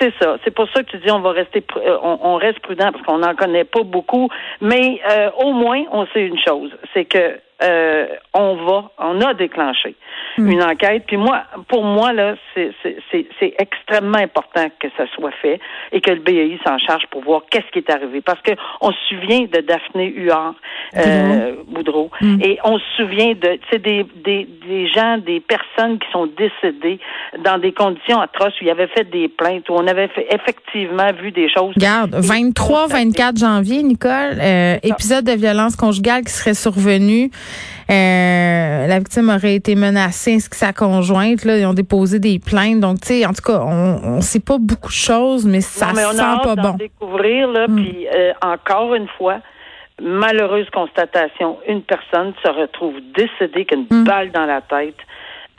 C'est, 0.00 0.12
ça. 0.20 0.36
C'est 0.44 0.52
pour 0.54 0.68
ça 0.74 0.82
que 0.82 0.90
tu 0.90 0.98
dis 0.98 1.10
on 1.10 1.20
va 1.20 1.30
rester, 1.30 1.60
pr- 1.60 1.80
on, 2.02 2.18
on 2.22 2.36
reste 2.36 2.60
prudent 2.60 2.90
parce 2.92 3.04
qu'on 3.04 3.18
n'en 3.18 3.34
connaît 3.34 3.64
pas 3.64 3.82
beaucoup. 3.84 4.28
Mais 4.60 5.00
euh, 5.10 5.30
au 5.38 5.52
moins, 5.52 5.82
on 5.92 6.06
sait 6.06 6.22
une 6.26 6.38
chose, 6.38 6.70
c'est 6.92 7.04
que 7.04 7.38
euh, 7.62 8.06
on 8.34 8.56
va, 8.66 8.90
on 8.98 9.20
a 9.20 9.34
déclenché 9.34 9.96
Hmm. 10.38 10.50
une 10.50 10.62
enquête. 10.62 11.04
Puis 11.06 11.18
moi, 11.18 11.42
pour 11.68 11.84
moi 11.84 12.12
là, 12.14 12.34
c'est, 12.54 12.72
extrêmement 13.58 14.18
important 14.18 14.66
que 14.80 14.88
ça 14.96 15.04
soit 15.14 15.30
fait 15.42 15.60
et 15.92 16.00
que 16.00 16.10
le 16.10 16.20
BAI 16.20 16.58
s'en 16.64 16.78
charge 16.78 17.02
pour 17.10 17.22
voir 17.22 17.42
qu'est-ce 17.50 17.70
qui 17.70 17.80
est 17.80 17.90
arrivé. 17.90 18.22
Parce 18.22 18.40
que 18.40 18.52
on 18.80 18.92
se 18.92 18.98
souvient 19.10 19.42
de 19.42 19.60
Daphné 19.60 20.06
Huard, 20.06 20.54
euh, 20.96 21.56
Boudreau, 21.68 22.10
Hmm. 22.20 22.38
et 22.42 22.58
on 22.64 22.78
se 22.78 22.84
souvient 22.96 23.32
de, 23.34 23.58
des, 23.76 24.06
des, 24.24 24.48
des 24.66 24.88
gens, 24.88 25.18
des 25.18 25.40
personnes 25.40 25.98
qui 25.98 26.10
sont 26.12 26.26
décédées 26.26 26.98
dans 27.44 27.58
des 27.58 27.72
conditions 27.72 28.20
atroces 28.20 28.58
où 28.60 28.64
il 28.64 28.70
avait 28.70 28.88
fait 28.88 29.04
des 29.10 29.28
plaintes, 29.28 29.68
où 29.68 29.74
on 29.74 29.86
avait 29.86 30.08
fait, 30.08 30.26
effectivement 30.32 31.12
vu 31.20 31.30
des 31.32 31.48
choses. 31.50 31.74
Regarde, 31.74 32.14
Et 32.14 32.20
23-24 32.20 33.38
janvier, 33.38 33.82
Nicole, 33.82 34.38
euh, 34.40 34.76
épisode 34.82 35.24
de 35.24 35.32
violence 35.32 35.76
conjugale 35.76 36.24
qui 36.24 36.32
serait 36.32 36.54
survenu. 36.54 37.30
Euh, 37.90 38.86
la 38.86 38.98
victime 38.98 39.28
aurait 39.28 39.54
été 39.54 39.74
menacée 39.74 40.34
ainsi 40.34 40.48
que 40.48 40.56
sa 40.56 40.72
conjointe. 40.72 41.44
Là, 41.44 41.58
ils 41.58 41.66
ont 41.66 41.74
déposé 41.74 42.18
des 42.18 42.38
plaintes. 42.38 42.80
Donc, 42.80 43.00
tu 43.00 43.08
sais, 43.08 43.26
en 43.26 43.32
tout 43.32 43.42
cas, 43.44 43.60
on 43.60 44.16
ne 44.16 44.20
sait 44.20 44.40
pas 44.40 44.56
beaucoup 44.58 44.88
de 44.88 44.92
choses, 44.94 45.44
mais 45.46 45.60
ça 45.60 45.86
Non, 45.88 45.92
mais 45.96 46.04
on 46.06 46.12
sent 46.12 46.20
a 46.20 46.32
hâte 46.34 46.42
pas 46.44 46.56
bon. 46.56 46.72
découvrir, 46.74 47.48
là, 47.48 47.66
Mm. 47.68 47.76
puis 47.76 48.06
euh, 48.14 48.32
encore 48.42 48.94
une 48.94 49.08
fois, 49.18 49.38
malheureuse 50.00 50.68
constatation, 50.70 51.58
une 51.68 51.82
personne 51.82 52.32
se 52.42 52.48
retrouve 52.48 52.94
décédée 53.16 53.64
qu'une 53.64 53.86
Mm. 53.90 54.04
balle 54.04 54.30
dans 54.32 54.46
la 54.46 54.60
tête 54.60 54.96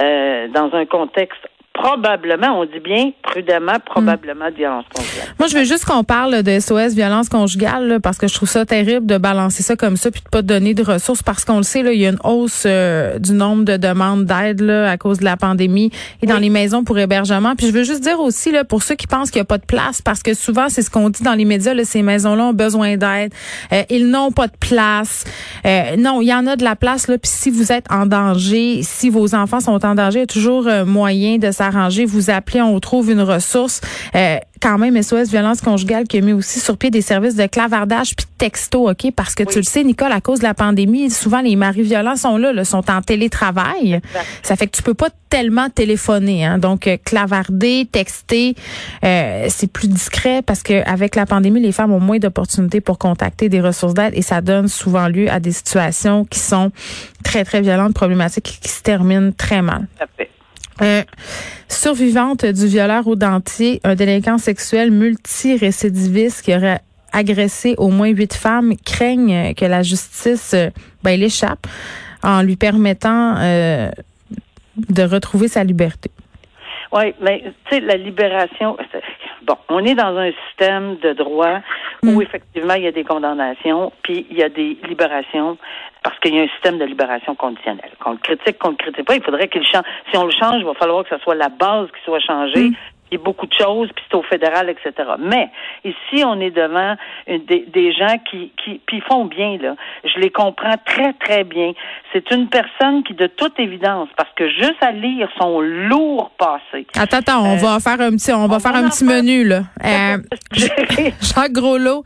euh, 0.02 0.48
dans 0.50 0.74
un 0.74 0.86
contexte 0.86 1.40
probablement, 1.74 2.60
on 2.60 2.66
dit 2.66 2.80
bien 2.80 3.12
prudemment, 3.24 3.80
probablement 3.84 4.50
de 4.52 4.56
violence 4.56 4.86
conjugale. 4.94 5.34
Moi, 5.40 5.48
je 5.48 5.58
veux 5.58 5.64
juste 5.64 5.86
qu'on 5.86 6.04
parle 6.04 6.44
de 6.44 6.60
SOS 6.60 6.94
violence 6.94 7.30
conjugale 7.30 7.88
là, 7.88 8.00
parce 8.00 8.20
que 8.20 8.28
je 8.28 8.34
trouve 8.36 8.48
ça 8.48 8.64
terrible 8.66 9.08
de 9.08 9.18
balancer 9.18 9.64
ça 9.64 9.76
comme 9.76 9.98
ça 9.98 10.12
puis 10.12 10.22
de 10.22 10.30
pas 10.30 10.44
donner 10.44 10.76
de 10.76 10.84
ressources 10.84 11.24
parce 11.24 11.44
qu'on 11.44 11.58
le 11.58 11.64
sait 11.64 11.82
là, 11.82 11.92
il 11.92 12.00
y 12.00 12.06
a 12.06 12.10
une 12.10 12.20
hausse 12.24 12.64
euh, 12.68 13.18
du 13.18 13.34
nombre 13.34 13.66
de 13.66 13.78
demandes 13.78 14.26
d'aide 14.26 14.62
là 14.62 14.90
à 14.90 14.98
cause 14.98 15.18
de 15.20 15.26
la 15.26 15.36
pandémie 15.36 15.92
et 16.22 16.28
dans 16.28 16.38
les 16.38 16.52
maisons 16.52 16.84
pour 16.84 17.00
hébergement. 17.00 17.56
Puis 17.56 17.68
je 17.68 17.72
veux 17.72 17.84
juste 17.84 18.04
dire 18.04 18.20
aussi 18.20 18.52
là 18.52 18.64
pour 18.64 18.84
ceux 18.84 18.96
qui 18.96 19.08
pensent 19.08 19.32
qu'il 19.32 19.40
y 19.40 19.42
a 19.42 19.46
pas 19.46 19.58
de 19.58 19.66
place 19.66 20.02
parce 20.02 20.22
que 20.22 20.36
souvent 20.36 20.70
c'est 20.70 20.84
ce 20.84 20.92
qu'on 20.92 21.10
dit 21.10 21.24
dans 21.24 21.34
les 21.34 21.46
médias 21.46 21.74
là, 21.74 21.86
ces 21.86 22.04
maisons-là 22.04 22.46
ont 22.46 22.54
besoin 22.54 22.98
d'aide, 22.98 23.34
Euh, 23.72 23.84
ils 23.90 24.10
n'ont 24.10 24.32
pas 24.32 24.48
de 24.48 24.58
place. 24.60 25.26
Euh, 25.66 25.96
non, 25.98 26.22
il 26.22 26.28
y 26.28 26.34
en 26.34 26.46
a 26.46 26.56
de 26.56 26.64
la 26.64 26.76
place 26.76 27.08
là 27.08 27.18
puis 27.18 27.32
si 27.32 27.50
vous 27.50 27.72
êtes 27.72 27.86
en 27.90 28.06
danger, 28.06 28.82
si 28.84 29.10
vos 29.10 29.34
enfants 29.34 29.60
sont 29.60 29.84
en 29.84 29.96
danger, 29.96 30.20
il 30.20 30.22
y 30.22 30.24
a 30.24 30.28
toujours 30.28 30.68
euh, 30.68 30.86
moyen 30.86 31.38
de 31.38 31.52
s'arranger, 31.64 32.06
vous 32.06 32.30
appelez, 32.30 32.62
on 32.62 32.80
trouve 32.80 33.12
une 33.12 33.22
ressource. 33.22 33.80
Euh, 34.16 34.38
quand 34.62 34.78
même 34.78 35.02
SOS 35.02 35.30
violence 35.30 35.60
conjugale 35.60 36.06
qui 36.08 36.18
a 36.18 36.22
mis 36.22 36.32
aussi 36.32 36.62
sur 36.62 36.78
pied 36.78 36.90
des 36.90 37.02
services 37.02 37.36
de 37.36 37.46
clavardage 37.48 38.16
puis 38.16 38.26
de 38.26 38.38
texto, 38.38 38.90
OK? 38.90 39.12
Parce 39.14 39.36
que 39.36 39.44
tu 39.44 39.58
le 39.58 39.64
sais, 39.64 39.84
Nicole, 39.84 40.14
à 40.14 40.22
cause 40.22 40.40
de 40.40 40.46
la 40.46 40.54
pandémie, 40.54 41.10
souvent 41.10 41.42
les 41.42 41.58
maris 41.58 41.82
violents 41.82 42.16
sont 42.16 42.38
là, 42.38 42.54
là 42.54 42.64
sont 42.64 42.90
en 42.90 43.02
télétravail. 43.02 44.00
Ça 44.42 44.56
fait 44.56 44.68
que 44.68 44.78
tu 44.78 44.82
peux 44.82 44.94
pas 44.94 45.10
tellement 45.30 45.70
téléphoner. 45.70 46.46
Hein? 46.46 46.60
Donc, 46.60 46.88
euh, 46.88 46.96
clavarder, 47.04 47.90
texter, 47.92 48.56
euh, 49.04 49.48
c'est 49.50 49.72
plus 49.72 49.90
discret 49.90 50.42
parce 50.42 50.64
que 50.64 50.88
avec 50.88 51.16
la 51.16 51.26
pandémie, 51.26 51.60
les 51.60 51.74
femmes 51.74 51.92
ont 51.92 52.00
moins 52.00 52.20
d'opportunités 52.20 52.80
pour 52.80 52.98
contacter 52.98 53.50
des 53.50 53.60
ressources 53.60 53.94
d'aide 53.94 54.14
et 54.16 54.22
ça 54.22 54.40
donne 54.40 54.70
souvent 54.70 55.08
lieu 55.10 55.30
à 55.30 55.42
des 55.42 55.52
situations 55.52 56.24
qui 56.24 56.40
sont 56.40 56.72
très, 57.24 57.44
très 57.44 57.62
violentes, 57.62 57.94
problématiques 57.94 58.58
et 58.58 58.68
qui 58.68 58.70
se 58.70 58.82
terminent 58.82 59.32
très 59.36 59.62
mal. 59.62 59.88
Tout 59.98 60.04
à 60.04 60.08
fait. 60.16 60.33
Euh, 60.82 61.04
survivante 61.68 62.46
du 62.46 62.68
violeur 62.68 63.08
au 63.08 63.16
dentier, 63.16 63.80
un 63.84 63.96
délinquant 63.96 64.38
sexuel 64.38 64.92
multirécidiviste 64.92 66.44
qui 66.44 66.56
aurait 66.56 66.80
agressé 67.12 67.76
au 67.78 67.90
moins 67.90 68.08
huit 68.08 68.34
femmes, 68.34 68.74
craignent 68.84 69.54
que 69.54 69.66
la 69.66 69.84
justice 69.84 70.54
euh, 70.54 70.70
ben, 71.04 71.20
l'échappe 71.20 71.68
en 72.24 72.42
lui 72.42 72.56
permettant 72.56 73.36
euh, 73.38 73.92
de 74.90 75.04
retrouver 75.04 75.48
sa 75.48 75.64
liberté. 75.64 76.10
Oui, 76.92 77.14
mais 77.22 77.44
tu 77.66 77.76
sais, 77.76 77.80
la 77.82 77.98
libération, 77.98 78.78
bon, 79.46 79.56
on 79.70 79.84
est 79.86 79.96
dans 79.96 80.18
un 80.18 80.32
système 80.48 80.98
de 80.98 81.14
droit 81.14 81.60
où 82.04 82.20
Mm. 82.20 82.22
effectivement 82.22 82.74
il 82.76 82.84
y 82.84 82.88
a 82.88 82.92
des 82.92 83.04
condamnations, 83.04 83.92
puis 84.04 84.26
il 84.30 84.38
y 84.38 84.44
a 84.44 84.50
des 84.50 84.78
libérations, 84.88 85.58
parce 86.04 86.18
qu'il 86.20 86.36
y 86.36 86.40
a 86.40 86.44
un 86.44 86.48
système 86.48 86.78
de 86.78 86.86
libération 86.86 87.36
conditionnelle. 87.36 87.92
Qu'on 88.00 88.12
le 88.12 88.18
critique, 88.18 88.58
qu'on 88.60 88.72
le 88.72 88.76
critique 88.76 89.06
pas, 89.06 89.16
il 89.16 89.24
faudrait 89.24 89.48
qu'il 89.48 89.66
change. 89.66 89.84
Si 90.12 90.18
on 90.18 90.26
le 90.26 90.32
change, 90.32 90.56
il 90.60 90.66
va 90.66 90.74
falloir 90.74 91.04
que 91.04 91.16
ce 91.16 91.22
soit 91.24 91.36
la 91.36 91.50
base 91.50 91.88
qui 91.92 92.04
soit 92.04 92.20
changée. 92.20 92.72
Beaucoup 93.18 93.48
de 93.48 93.54
choses, 93.54 93.90
puis 93.96 94.04
c'est 94.10 94.18
au 94.18 94.24
fédéral, 94.24 94.70
etc. 94.70 94.92
Mais 95.20 95.50
ici, 95.84 96.24
on 96.26 96.40
est 96.40 96.52
devant 96.52 96.96
des, 97.28 97.66
des, 97.68 97.94
gens 97.94 98.18
qui, 98.30 98.52
qui 98.64 98.82
puis 98.86 99.02
font 99.02 99.26
bien, 99.26 99.58
là. 99.62 99.76
Je 100.04 100.20
les 100.20 100.30
comprends 100.30 100.76
très, 100.86 101.14
très 101.14 101.44
bien. 101.44 101.74
C'est 102.12 102.30
une 102.32 102.48
personne 102.50 103.04
qui, 103.04 103.14
de 103.14 103.28
toute 103.28 103.60
évidence, 103.60 104.10
parce 104.18 104.30
que 104.36 104.50
juste 104.50 104.82
à 104.82 104.92
lire 104.92 105.30
son 105.40 105.62
lourd 105.62 106.32
passé. 106.38 106.86
Attends, 106.96 107.18
attends, 107.18 107.44
on 107.44 107.54
euh, 107.54 107.58
va 107.58 107.80
faire 107.80 108.02
un 108.02 108.12
petit, 108.12 108.32
on, 108.32 108.48
va 108.48 108.60
faire 108.60 108.76
un 108.76 108.90
petit 108.90 109.06
menu, 109.06 109.44
là. 109.44 109.64
Euh, 109.84 110.18
Jacques 111.22 111.52
Groslot. 111.52 112.04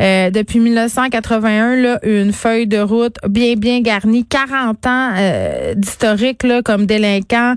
Euh, 0.00 0.30
depuis 0.30 0.60
1981, 0.60 1.76
là, 1.76 1.98
une 2.02 2.32
feuille 2.32 2.66
de 2.66 2.78
route 2.78 3.16
bien, 3.28 3.54
bien 3.54 3.80
garnie, 3.80 4.24
40 4.24 4.86
ans 4.86 5.10
euh, 5.16 5.74
d'historique 5.74 6.44
là, 6.44 6.62
comme 6.62 6.86
délinquant 6.86 7.54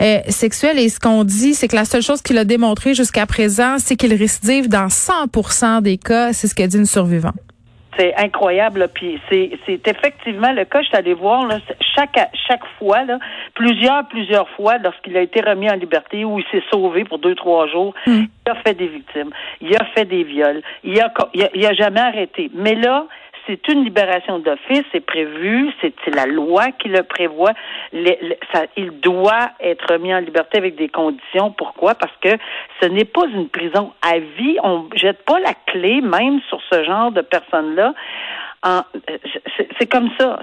euh, 0.00 0.18
sexuel. 0.28 0.78
Et 0.78 0.88
ce 0.88 0.98
qu'on 0.98 1.24
dit, 1.24 1.54
c'est 1.54 1.68
que 1.68 1.76
la 1.76 1.84
seule 1.84 2.02
chose 2.02 2.22
qu'il 2.22 2.38
a 2.38 2.44
démontré 2.44 2.94
jusqu'à 2.94 3.26
présent, 3.26 3.76
c'est 3.78 3.96
qu'il 3.96 4.14
récidive 4.14 4.68
dans 4.68 4.86
100% 4.86 5.82
des 5.82 5.98
cas. 5.98 6.32
C'est 6.32 6.48
ce 6.48 6.54
qu'a 6.54 6.66
dit 6.66 6.78
une 6.78 6.86
survivante. 6.86 7.34
C'est 7.96 8.14
incroyable. 8.16 8.88
Puis 8.92 9.20
c'est, 9.30 9.58
c'est 9.66 9.86
effectivement 9.88 10.52
le 10.52 10.64
cas. 10.64 10.82
Je 10.82 10.88
suis 10.88 10.96
allée 10.96 11.14
voir 11.14 11.46
là, 11.46 11.58
chaque 11.96 12.18
chaque 12.48 12.64
fois, 12.78 13.04
là, 13.04 13.18
plusieurs 13.54 14.06
plusieurs 14.08 14.48
fois, 14.50 14.78
lorsqu'il 14.78 15.16
a 15.16 15.20
été 15.20 15.40
remis 15.40 15.70
en 15.70 15.74
liberté 15.74 16.24
ou 16.24 16.38
il 16.38 16.44
s'est 16.50 16.64
sauvé 16.70 17.04
pour 17.04 17.18
deux 17.18 17.34
trois 17.34 17.66
jours, 17.68 17.94
hmm. 18.06 18.24
il 18.46 18.50
a 18.50 18.54
fait 18.56 18.74
des 18.74 18.88
victimes, 18.88 19.30
il 19.60 19.74
a 19.76 19.84
fait 19.94 20.04
des 20.04 20.24
viols, 20.24 20.62
il 20.82 21.00
a 21.00 21.12
il 21.34 21.42
a, 21.44 21.48
il 21.54 21.66
a 21.66 21.72
jamais 21.72 22.00
arrêté. 22.00 22.50
Mais 22.54 22.74
là, 22.74 23.06
c'est 23.46 23.68
une 23.68 23.84
libération 23.84 24.38
d'office, 24.38 24.84
c'est 24.92 25.04
prévu, 25.04 25.70
c'est 25.80 26.14
la 26.14 26.26
loi 26.26 26.70
qui 26.72 26.88
le 26.88 27.02
prévoit. 27.02 27.52
il 27.92 28.90
doit 29.00 29.50
être 29.60 29.96
mis 29.98 30.14
en 30.14 30.20
liberté 30.20 30.58
avec 30.58 30.76
des 30.76 30.88
conditions. 30.88 31.50
Pourquoi? 31.50 31.94
Parce 31.94 32.16
que 32.20 32.36
ce 32.80 32.86
n'est 32.86 33.04
pas 33.04 33.26
une 33.26 33.48
prison 33.48 33.92
à 34.02 34.18
vie. 34.18 34.56
On 34.62 34.88
jette 34.94 35.24
pas 35.24 35.38
la 35.40 35.54
clé 35.66 36.00
même 36.00 36.40
sur 36.48 36.60
ce 36.70 36.84
genre 36.84 37.12
de 37.12 37.20
personnes-là. 37.20 37.94
C'est 39.78 39.90
comme 39.90 40.10
ça. 40.18 40.40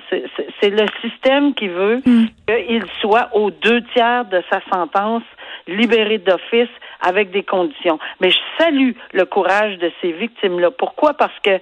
C'est 0.61 0.69
le 0.69 0.85
système 1.01 1.53
qui 1.55 1.67
veut 1.67 2.01
mm. 2.05 2.25
qu'il 2.47 2.85
soit 2.99 3.29
aux 3.33 3.49
deux 3.49 3.81
tiers 3.93 4.25
de 4.25 4.43
sa 4.49 4.61
sentence 4.71 5.23
libéré 5.67 6.17
d'office 6.17 6.69
avec 7.01 7.31
des 7.31 7.43
conditions. 7.43 7.99
Mais 8.19 8.29
je 8.29 8.37
salue 8.59 8.91
le 9.13 9.25
courage 9.25 9.77
de 9.79 9.91
ces 10.01 10.11
victimes-là. 10.11 10.71
Pourquoi? 10.71 11.13
Parce 11.13 11.37
que 11.43 11.59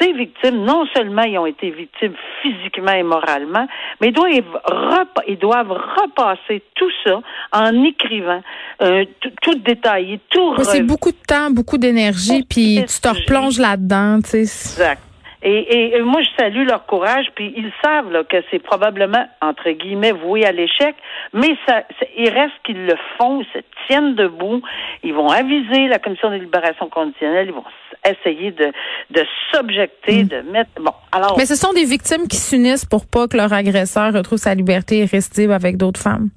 ces 0.00 0.12
victimes, 0.12 0.64
non 0.64 0.84
seulement 0.94 1.22
ils 1.22 1.38
ont 1.38 1.46
été 1.46 1.70
victimes 1.70 2.14
physiquement 2.42 2.92
et 2.92 3.02
moralement, 3.02 3.66
mais 4.00 4.08
ils 4.08 4.12
doivent, 4.12 5.06
ils 5.26 5.38
doivent 5.38 5.72
repasser 5.72 6.62
tout 6.74 6.90
ça 7.04 7.20
en 7.52 7.84
écrivant, 7.84 8.42
euh, 8.82 9.04
tout, 9.42 9.54
détaillé, 9.56 10.20
tout. 10.30 10.54
c'est 10.62 10.82
beaucoup 10.82 11.10
de 11.10 11.16
temps, 11.26 11.50
beaucoup 11.50 11.78
d'énergie, 11.78 12.44
puis 12.48 12.84
tu 12.86 13.00
te 13.00 13.08
replonges 13.08 13.58
là-dedans, 13.58 14.20
tu 14.22 14.30
sais. 14.30 14.40
Exact. 14.40 15.02
Et, 15.42 15.96
et, 15.96 16.02
moi, 16.02 16.20
je 16.22 16.28
salue 16.36 16.66
leur 16.66 16.84
courage, 16.86 17.26
puis 17.36 17.52
ils 17.56 17.70
savent 17.82 18.10
là, 18.10 18.24
que 18.24 18.38
c'est 18.50 18.58
probablement, 18.58 19.24
entre 19.40 19.70
guillemets, 19.70 20.10
voué 20.10 20.44
à 20.44 20.50
l'échec, 20.50 20.96
mais 21.32 21.56
ça, 21.66 21.84
il 22.16 22.28
reste 22.28 22.54
qu'ils 22.64 22.86
le 22.86 22.96
font, 23.16 23.40
ils 23.40 23.46
se 23.52 23.58
tiennent 23.86 24.16
debout, 24.16 24.62
ils 25.04 25.14
vont 25.14 25.28
aviser 25.28 25.86
la 25.86 26.00
Commission 26.00 26.30
de 26.30 26.36
libération 26.36 26.88
conditionnelle, 26.88 27.48
ils 27.48 27.54
vont 27.54 27.64
essayer 28.04 28.50
de, 28.50 28.72
de 29.10 29.24
s'objecter, 29.52 30.24
mm. 30.24 30.28
de 30.28 30.40
mettre... 30.50 30.70
Bon, 30.80 30.92
alors... 31.12 31.36
Mais 31.38 31.46
ce 31.46 31.54
sont 31.54 31.72
des 31.72 31.84
victimes 31.84 32.26
qui 32.26 32.36
s'unissent 32.36 32.86
pour 32.86 33.06
pas 33.06 33.28
que 33.28 33.36
leur 33.36 33.52
agresseur 33.52 34.12
retrouve 34.12 34.38
sa 34.38 34.54
liberté 34.54 34.98
et 34.98 35.04
récidive 35.04 35.52
avec 35.52 35.76
d'autres 35.76 36.00
femmes. 36.00 36.30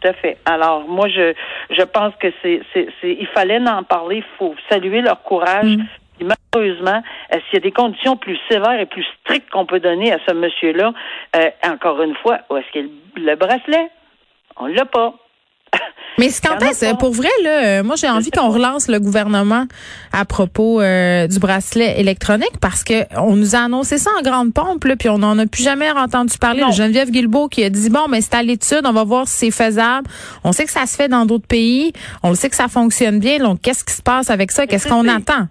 Tout 0.00 0.08
à 0.08 0.12
fait. 0.14 0.36
Alors, 0.46 0.88
moi, 0.88 1.08
je, 1.08 1.32
je 1.70 1.82
pense 1.82 2.12
que 2.20 2.28
c'est, 2.42 2.60
c'est, 2.72 2.88
il 3.02 3.26
fallait 3.34 3.60
en 3.68 3.84
parler, 3.84 4.16
il 4.16 4.36
faut 4.36 4.54
saluer 4.68 5.00
leur 5.00 5.22
courage, 5.22 5.76
mm 5.76 5.84
malheureusement, 6.24 7.02
euh, 7.32 7.38
s'il 7.46 7.54
y 7.54 7.56
a 7.56 7.60
des 7.60 7.72
conditions 7.72 8.16
plus 8.16 8.38
sévères 8.48 8.80
et 8.80 8.86
plus 8.86 9.04
strictes 9.22 9.50
qu'on 9.50 9.66
peut 9.66 9.80
donner 9.80 10.12
à 10.12 10.18
ce 10.26 10.34
monsieur-là, 10.34 10.92
euh, 11.36 11.50
encore 11.66 12.02
une 12.02 12.14
fois, 12.16 12.40
où 12.50 12.56
est-ce 12.56 12.70
qu'il 12.72 12.90
le 13.16 13.34
bracelet? 13.36 13.90
On 14.56 14.66
l'a 14.66 14.84
pas. 14.84 15.14
Mais 16.18 16.28
quand 16.42 16.58
est 16.60 16.98
pour 16.98 17.12
vrai, 17.12 17.28
là, 17.44 17.50
euh, 17.50 17.82
moi 17.84 17.94
j'ai 17.96 18.08
envie 18.08 18.30
qu'on 18.30 18.48
relance 18.48 18.88
le 18.88 18.98
gouvernement 18.98 19.66
à 20.12 20.24
propos 20.24 20.80
du 20.80 21.38
bracelet 21.38 22.00
électronique 22.00 22.58
parce 22.60 22.82
que 22.82 23.04
on 23.16 23.36
nous 23.36 23.54
a 23.54 23.60
annoncé 23.60 23.98
ça 23.98 24.10
en 24.18 24.22
grande 24.22 24.52
pompe, 24.52 24.84
là, 24.84 24.96
puis 24.96 25.10
on 25.10 25.18
n'en 25.18 25.38
a 25.38 25.46
plus 25.46 25.62
jamais 25.62 25.90
entendu 25.90 26.36
parler. 26.38 26.64
Geneviève 26.72 27.10
Guilbeault 27.10 27.48
qui 27.48 27.62
a 27.62 27.70
dit 27.70 27.90
bon, 27.90 28.08
mais 28.08 28.20
c'est 28.20 28.34
à 28.34 28.42
l'étude, 28.42 28.80
on 28.84 28.92
va 28.92 29.04
voir 29.04 29.28
si 29.28 29.36
c'est 29.36 29.50
faisable. 29.50 30.08
On 30.42 30.52
sait 30.52 30.64
que 30.64 30.72
ça 30.72 30.86
se 30.86 30.96
fait 30.96 31.08
dans 31.08 31.26
d'autres 31.26 31.46
pays, 31.46 31.92
on 32.24 32.30
le 32.30 32.34
sait 32.34 32.48
que 32.48 32.56
ça 32.56 32.68
fonctionne 32.68 33.20
bien. 33.20 33.38
Donc 33.38 33.60
qu'est-ce 33.60 33.84
qui 33.84 33.92
se 33.92 34.02
passe 34.02 34.30
avec 34.30 34.50
ça? 34.50 34.66
Qu'est-ce 34.66 34.88
qu'on 34.88 35.06
attend? 35.06 35.46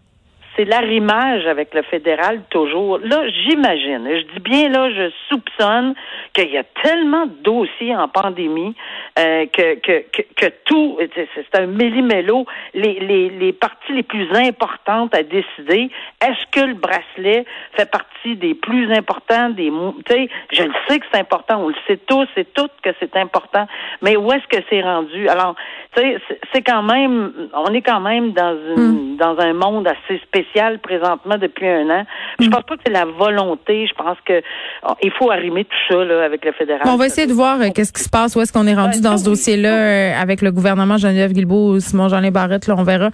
C'est 0.57 0.65
l'arrimage 0.65 1.45
avec 1.45 1.73
le 1.73 1.83
fédéral 1.83 2.41
toujours. 2.49 2.97
Là, 2.97 3.29
j'imagine, 3.29 4.09
je 4.09 4.33
dis 4.33 4.39
bien 4.39 4.69
là, 4.69 4.89
je 4.89 5.11
soupçonne 5.29 5.93
qu'il 6.33 6.49
y 6.51 6.57
a 6.57 6.63
tellement 6.83 7.27
de 7.27 7.35
dossiers 7.43 7.95
en 7.95 8.07
pandémie 8.07 8.75
euh, 9.19 9.45
que, 9.45 9.75
que, 9.75 10.03
que, 10.11 10.21
que, 10.35 10.51
tout, 10.65 10.97
c'est 11.15 11.59
un 11.59 11.67
méli-mélo. 11.67 12.45
Les, 12.73 12.99
les, 12.99 13.29
les 13.29 13.53
parties 13.53 13.93
les 13.93 14.03
plus 14.03 14.27
importantes 14.33 15.13
à 15.13 15.23
décider, 15.23 15.89
est-ce 16.21 16.45
que 16.51 16.65
le 16.65 16.73
bracelet 16.73 17.45
fait 17.73 17.89
partie 17.89 18.35
des 18.35 18.55
plus 18.55 18.91
importants, 18.93 19.49
des 19.49 19.71
tu 20.05 20.13
sais, 20.13 20.29
je 20.51 20.63
le 20.63 20.73
sais 20.87 20.99
que 20.99 21.05
c'est 21.11 21.19
important, 21.19 21.61
on 21.63 21.69
le 21.69 21.75
sait 21.87 21.97
tous 21.97 22.27
et 22.35 22.45
toutes 22.45 22.71
que 22.81 22.89
c'est 22.99 23.15
important, 23.15 23.67
mais 24.01 24.17
où 24.17 24.31
est-ce 24.31 24.47
que 24.47 24.63
c'est 24.69 24.81
rendu? 24.81 25.29
Alors, 25.29 25.55
tu 25.95 26.01
sais, 26.01 26.17
c'est 26.53 26.61
quand 26.61 26.83
même, 26.83 27.31
on 27.53 27.73
est 27.73 27.81
quand 27.81 27.99
même 27.99 28.31
dans 28.31 28.57
une, 28.75 29.13
hmm. 29.13 29.17
dans 29.17 29.37
un 29.39 29.53
monde 29.53 29.87
assez 29.87 30.19
spécial 30.19 30.46
présentement 30.81 31.37
depuis 31.37 31.67
un 31.67 31.89
an. 31.89 32.03
Je 32.39 32.47
mm. 32.47 32.49
pense 32.49 32.63
pas 32.63 32.75
que 32.75 32.81
c'est 32.85 32.91
la 32.93 33.05
volonté. 33.05 33.87
Je 33.87 33.93
pense 33.93 34.17
que 34.25 34.41
oh, 34.87 34.93
il 35.01 35.11
faut 35.11 35.31
arrimer 35.31 35.65
tout 35.65 35.77
ça 35.93 36.03
là, 36.03 36.25
avec 36.25 36.43
le 36.45 36.51
fédéral. 36.53 36.81
on 36.85 36.95
va 36.95 37.05
essayer 37.05 37.27
de 37.27 37.33
voir 37.33 37.59
euh, 37.61 37.69
qu'est-ce 37.73 37.93
qui 37.93 38.03
se 38.03 38.09
passe, 38.09 38.35
où 38.35 38.41
est-ce 38.41 38.53
qu'on 38.53 38.67
est 38.67 38.75
rendu 38.75 39.01
dans 39.01 39.17
ce 39.17 39.25
dossier-là 39.25 39.69
euh, 39.69 40.21
avec 40.21 40.41
le 40.41 40.51
gouvernement 40.51 40.97
Geneviève 40.97 41.33
Guilbeault, 41.33 41.79
Simon 41.79 42.09
Jean 42.09 42.21
Barrette, 42.31 42.67
là, 42.67 42.75
on 42.77 42.83
verra. 42.83 43.09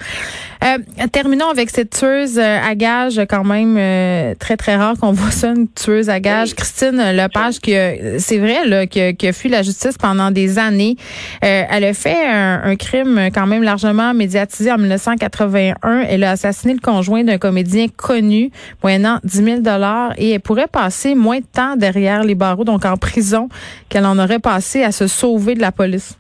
Euh, 0.64 0.78
terminons 1.12 1.50
avec 1.50 1.70
cette 1.70 1.92
tueuse 1.92 2.40
à 2.40 2.74
gage 2.76 3.22
quand 3.30 3.44
même 3.44 4.36
très 4.38 4.58
très 4.58 4.76
rare 4.76 4.96
qu'on 5.00 5.12
voit 5.12 5.32
ça, 5.32 5.50
une 5.50 5.68
tueuse 5.68 6.10
à 6.10 6.20
gage. 6.20 6.56
Christine 6.56 6.98
Lepage, 7.16 7.60
qui 7.60 7.74
c'est 8.20 8.38
vrai 8.38 8.66
là, 8.66 8.88
qui, 8.88 9.02
a, 9.02 9.14
qui 9.14 9.28
a 9.28 9.34
fui 9.34 9.50
la 9.50 9.62
justice 9.62 9.98
pendant 9.98 10.32
des 10.32 10.60
années. 10.60 10.96
elle 11.42 11.84
a 11.84 11.94
fait 11.94 12.26
un, 12.26 12.62
un 12.64 12.76
crime 12.76 13.30
quand 13.34 13.48
même 13.48 13.64
largement 13.64 14.14
médiatisé 14.14 14.72
en 14.72 14.78
1981. 14.78 16.06
Elle 16.08 16.24
a 16.24 16.32
assassiné 16.32 16.74
le 16.74 16.80
conjoint 16.80 17.23
d'un 17.24 17.38
comédien 17.38 17.88
connu, 17.88 18.52
moyennant 18.82 19.20
10 19.24 19.44
000 19.44 19.62
dollars, 19.62 20.14
et 20.18 20.32
elle 20.32 20.40
pourrait 20.40 20.68
passer 20.68 21.16
moins 21.16 21.40
de 21.40 21.46
temps 21.46 21.76
derrière 21.76 22.24
les 22.24 22.36
barreaux, 22.36 22.64
donc 22.64 22.86
en 22.86 22.98
prison, 22.98 23.50
qu'elle 23.90 24.06
en 24.06 24.18
aurait 24.20 24.40
passé 24.40 24.84
à 24.84 24.92
se 24.92 25.08
sauver 25.08 25.56
de 25.56 25.62
la 25.62 25.72
police. 25.72 26.18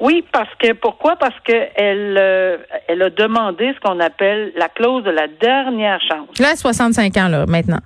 Oui, 0.00 0.24
parce 0.32 0.54
que 0.60 0.74
pourquoi? 0.74 1.16
Parce 1.16 1.34
qu'elle 1.44 2.16
euh, 2.18 2.56
elle 2.86 3.02
a 3.02 3.10
demandé 3.10 3.72
ce 3.74 3.80
qu'on 3.80 3.98
appelle 3.98 4.52
la 4.56 4.68
clause 4.68 5.02
de 5.02 5.10
la 5.10 5.26
dernière 5.26 6.00
chance. 6.00 6.38
Là, 6.38 6.54
65 6.54 7.16
ans 7.16 7.28
là 7.28 7.46
maintenant. 7.46 7.80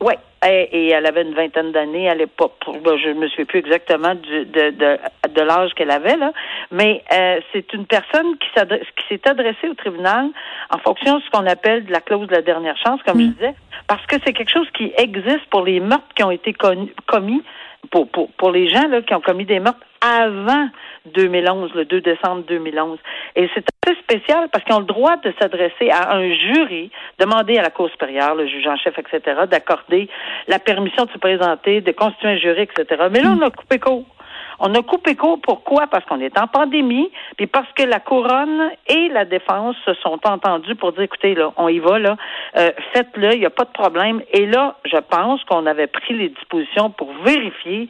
Oui, 0.00 0.14
et, 0.44 0.88
elle 0.88 1.06
avait 1.06 1.22
une 1.22 1.34
vingtaine 1.34 1.72
d'années 1.72 2.08
à 2.08 2.14
l'époque. 2.14 2.54
Ben, 2.66 2.96
je 2.96 3.08
ne 3.08 3.14
me 3.14 3.28
souviens 3.28 3.44
plus 3.44 3.58
exactement 3.60 4.14
de, 4.14 4.44
de, 4.44 4.98
de 5.34 5.40
l'âge 5.42 5.72
qu'elle 5.74 5.90
avait, 5.90 6.16
là. 6.16 6.32
mais 6.70 7.02
euh, 7.12 7.40
c'est 7.52 7.72
une 7.72 7.86
personne 7.86 8.36
qui 8.38 8.48
s'est 9.08 9.28
adressée 9.28 9.68
au 9.68 9.74
tribunal 9.74 10.28
en 10.70 10.78
fonction 10.78 11.18
de 11.18 11.22
ce 11.22 11.30
qu'on 11.30 11.46
appelle 11.46 11.84
de 11.86 11.92
la 11.92 12.00
clause 12.00 12.28
de 12.28 12.34
la 12.34 12.42
dernière 12.42 12.76
chance, 12.76 13.00
comme 13.04 13.20
je 13.20 13.26
mm. 13.26 13.32
disais, 13.32 13.54
parce 13.88 14.04
que 14.06 14.16
c'est 14.24 14.32
quelque 14.32 14.52
chose 14.52 14.68
qui 14.74 14.92
existe 14.96 15.46
pour 15.50 15.62
les 15.62 15.80
meurtres 15.80 16.14
qui 16.14 16.22
ont 16.22 16.30
été 16.30 16.52
commis, 16.52 17.42
pour, 17.90 18.08
pour, 18.08 18.30
pour 18.32 18.50
les 18.50 18.68
gens 18.68 18.88
là, 18.88 19.02
qui 19.02 19.14
ont 19.14 19.20
commis 19.20 19.44
des 19.44 19.60
meurtres 19.60 19.80
avant 20.00 20.68
2011, 21.06 21.72
le 21.74 21.84
2 21.84 22.00
décembre 22.00 22.44
2011. 22.48 22.98
Et 23.36 23.50
c'est 23.54 23.64
assez 23.86 23.98
spécial 24.00 24.48
parce 24.50 24.64
qu'ils 24.64 24.74
ont 24.74 24.80
le 24.80 24.86
droit 24.86 25.16
de 25.18 25.32
s'adresser 25.38 25.90
à 25.90 26.14
un 26.14 26.32
jury, 26.32 26.90
demander 27.18 27.58
à 27.58 27.62
la 27.62 27.70
Cour 27.70 27.90
supérieure, 27.90 28.34
le 28.34 28.46
juge 28.48 28.66
en 28.66 28.76
chef, 28.76 28.98
etc., 28.98 29.42
d'accorder 29.50 30.08
la 30.48 30.58
permission 30.58 31.04
de 31.04 31.10
se 31.10 31.18
présenter, 31.18 31.82
de 31.82 31.92
constituer 31.92 32.28
un 32.28 32.38
jury, 32.38 32.62
etc. 32.62 33.08
Mais 33.10 33.20
là, 33.20 33.34
on 33.38 33.42
a 33.42 33.50
coupé 33.50 33.78
court. 33.78 34.06
On 34.58 34.74
a 34.74 34.82
coupé 34.82 35.14
court. 35.14 35.38
Pourquoi? 35.42 35.86
Parce 35.86 36.04
qu'on 36.06 36.20
est 36.20 36.38
en 36.38 36.46
pandémie, 36.46 37.10
puis 37.36 37.46
parce 37.46 37.70
que 37.74 37.82
la 37.82 38.00
couronne 38.00 38.70
et 38.88 39.08
la 39.08 39.24
défense 39.24 39.76
se 39.84 39.94
sont 39.94 40.18
entendus 40.24 40.74
pour 40.74 40.92
dire, 40.92 41.02
écoutez, 41.02 41.34
là, 41.34 41.52
on 41.56 41.68
y 41.68 41.78
va, 41.78 41.98
là, 41.98 42.16
euh, 42.56 42.70
faites-le, 42.92 43.34
il 43.34 43.40
n'y 43.40 43.46
a 43.46 43.50
pas 43.50 43.64
de 43.64 43.72
problème. 43.72 44.22
Et 44.32 44.46
là, 44.46 44.76
je 44.84 44.98
pense 44.98 45.42
qu'on 45.44 45.66
avait 45.66 45.86
pris 45.86 46.14
les 46.14 46.28
dispositions 46.30 46.90
pour 46.90 47.12
vérifier 47.24 47.88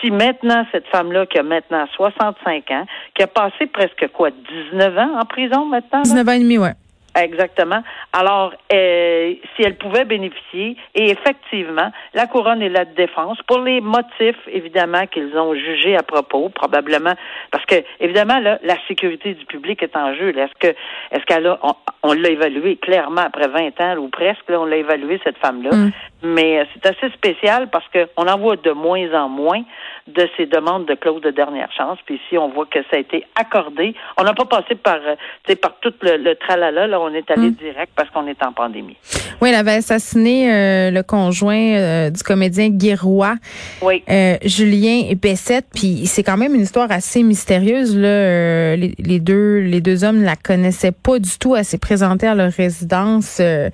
si 0.00 0.10
maintenant, 0.10 0.66
cette 0.72 0.86
femme-là, 0.88 1.26
qui 1.26 1.38
a 1.38 1.42
maintenant 1.42 1.86
65 1.94 2.70
ans, 2.70 2.86
qui 3.14 3.22
a 3.22 3.26
passé 3.26 3.66
presque 3.66 4.08
quoi, 4.12 4.30
19 4.72 4.98
ans 4.98 5.18
en 5.20 5.24
prison 5.24 5.66
maintenant? 5.66 6.02
19 6.02 6.28
ans 6.28 6.32
et 6.32 6.38
demi, 6.38 6.58
ouais. 6.58 6.72
Exactement. 7.16 7.82
Alors, 8.16 8.52
euh, 8.72 9.34
si 9.56 9.62
elle 9.64 9.76
pouvait 9.76 10.04
bénéficier, 10.04 10.76
et 10.94 11.10
effectivement, 11.10 11.90
la 12.14 12.26
couronne 12.28 12.62
est 12.62 12.68
la 12.68 12.84
défense 12.84 13.38
pour 13.48 13.58
les 13.58 13.80
motifs, 13.80 14.38
évidemment, 14.46 15.06
qu'ils 15.08 15.36
ont 15.36 15.52
jugés 15.54 15.96
à 15.96 16.04
propos, 16.04 16.48
probablement, 16.48 17.14
parce 17.50 17.66
que, 17.66 17.76
évidemment, 17.98 18.38
là, 18.38 18.58
la 18.62 18.76
sécurité 18.86 19.34
du 19.34 19.44
public 19.46 19.82
est 19.82 19.96
en 19.96 20.14
jeu. 20.14 20.28
Est-ce 20.28 20.54
que, 20.60 20.76
est-ce 21.10 21.24
qu'elle 21.26 21.46
a, 21.48 21.58
on, 22.04 22.12
l'a 22.12 22.30
évalué 22.30 22.76
clairement 22.76 23.22
après 23.22 23.48
20 23.48 23.80
ans 23.80 23.96
ou 23.96 24.08
presque, 24.08 24.48
là, 24.48 24.60
on 24.60 24.64
l'a 24.64 24.76
évalué 24.76 25.20
cette 25.24 25.38
femme-là. 25.38 25.74
Mm. 25.74 25.92
Mais 26.22 26.60
euh, 26.60 26.64
c'est 26.72 26.86
assez 26.86 27.12
spécial 27.14 27.68
parce 27.70 27.86
que 27.88 28.08
on 28.16 28.26
en 28.28 28.38
voit 28.38 28.56
de 28.56 28.70
moins 28.70 29.12
en 29.14 29.28
moins 29.28 29.62
de 30.06 30.28
ces 30.36 30.46
demandes 30.46 30.86
de 30.86 30.94
clause 30.94 31.20
de 31.20 31.30
dernière 31.30 31.72
chance. 31.72 31.98
Puis 32.06 32.20
ici, 32.26 32.38
on 32.38 32.48
voit 32.48 32.66
que 32.66 32.80
ça 32.90 32.96
a 32.96 32.98
été 32.98 33.26
accordé. 33.38 33.94
On 34.18 34.22
n'a 34.22 34.34
pas 34.34 34.44
passé 34.44 34.74
par, 34.74 34.98
euh, 35.04 35.54
par 35.56 35.74
tout 35.80 35.94
le, 36.02 36.16
le 36.16 36.34
tralala. 36.36 36.86
Là, 36.86 37.00
on 37.00 37.12
est 37.12 37.30
allé 37.30 37.50
Mm. 37.50 37.54
direct 37.54 37.92
parce 37.96 38.03
qu'on 38.10 38.26
est 38.26 38.42
en 38.44 38.52
pandémie. 38.52 38.96
Oui, 39.40 39.48
elle 39.50 39.54
avait 39.56 39.72
assassiné 39.72 40.52
euh, 40.52 40.90
le 40.90 41.02
conjoint 41.02 41.56
euh, 41.56 42.10
du 42.10 42.22
comédien 42.22 42.68
Guérois, 42.70 43.36
Oui. 43.82 44.02
euh, 44.08 44.36
Julien 44.44 45.02
Bessette. 45.20 45.66
Puis 45.74 46.06
c'est 46.06 46.22
quand 46.22 46.36
même 46.36 46.54
une 46.54 46.62
histoire 46.62 46.90
assez 46.90 47.22
mystérieuse. 47.22 47.96
Là, 47.96 48.08
Euh, 48.08 48.76
les, 48.76 48.94
les 48.98 49.20
deux, 49.20 49.58
les 49.58 49.80
deux 49.80 50.04
hommes 50.04 50.20
ne 50.20 50.24
la 50.24 50.36
connaissaient 50.36 50.92
pas 50.92 51.18
du 51.18 51.38
tout. 51.38 51.56
Elle 51.56 51.64
s'est 51.64 51.78
présentée 51.78 52.26
à 52.26 52.34
leur 52.34 52.52
résidence. 52.52 53.38
Euh, 53.40 53.68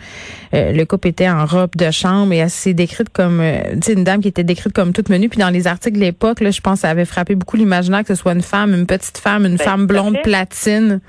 euh, 0.55 0.73
le 0.73 0.85
couple 0.85 1.09
était 1.09 1.29
en 1.29 1.47
robe 1.47 1.77
de 1.77 1.91
chambre 1.91 2.33
et 2.33 2.39
elle 2.39 2.51
s'est 2.51 2.75
décrite 2.75 3.11
comme, 3.11 3.41
une 3.41 4.05
dame 4.05 4.21
qui 4.21 4.29
était 4.29 4.45
décrite 4.45 4.73
comme 4.73 4.93
toute 4.93 5.09
menue. 5.09 5.29
Puis 5.29 5.39
dans 5.39 5.51
les 5.51 5.67
articles 5.67 5.97
de 5.99 6.05
l'époque, 6.05 6.39
je 6.41 6.61
pense, 6.61 6.75
que 6.75 6.81
ça 6.81 6.91
avait 6.91 7.05
frappé 7.05 7.35
beaucoup 7.35 7.57
l'imaginaire 7.57 8.01
que 8.03 8.09
ce 8.09 8.15
soit 8.15 8.33
une 8.33 8.43
femme, 8.43 8.75
une 8.75 8.87
petite 8.87 9.19
femme, 9.19 9.45
une 9.47 9.57
Ben, 9.57 9.65
femme 9.65 9.87
blonde 9.87 10.17
platine. 10.23 11.01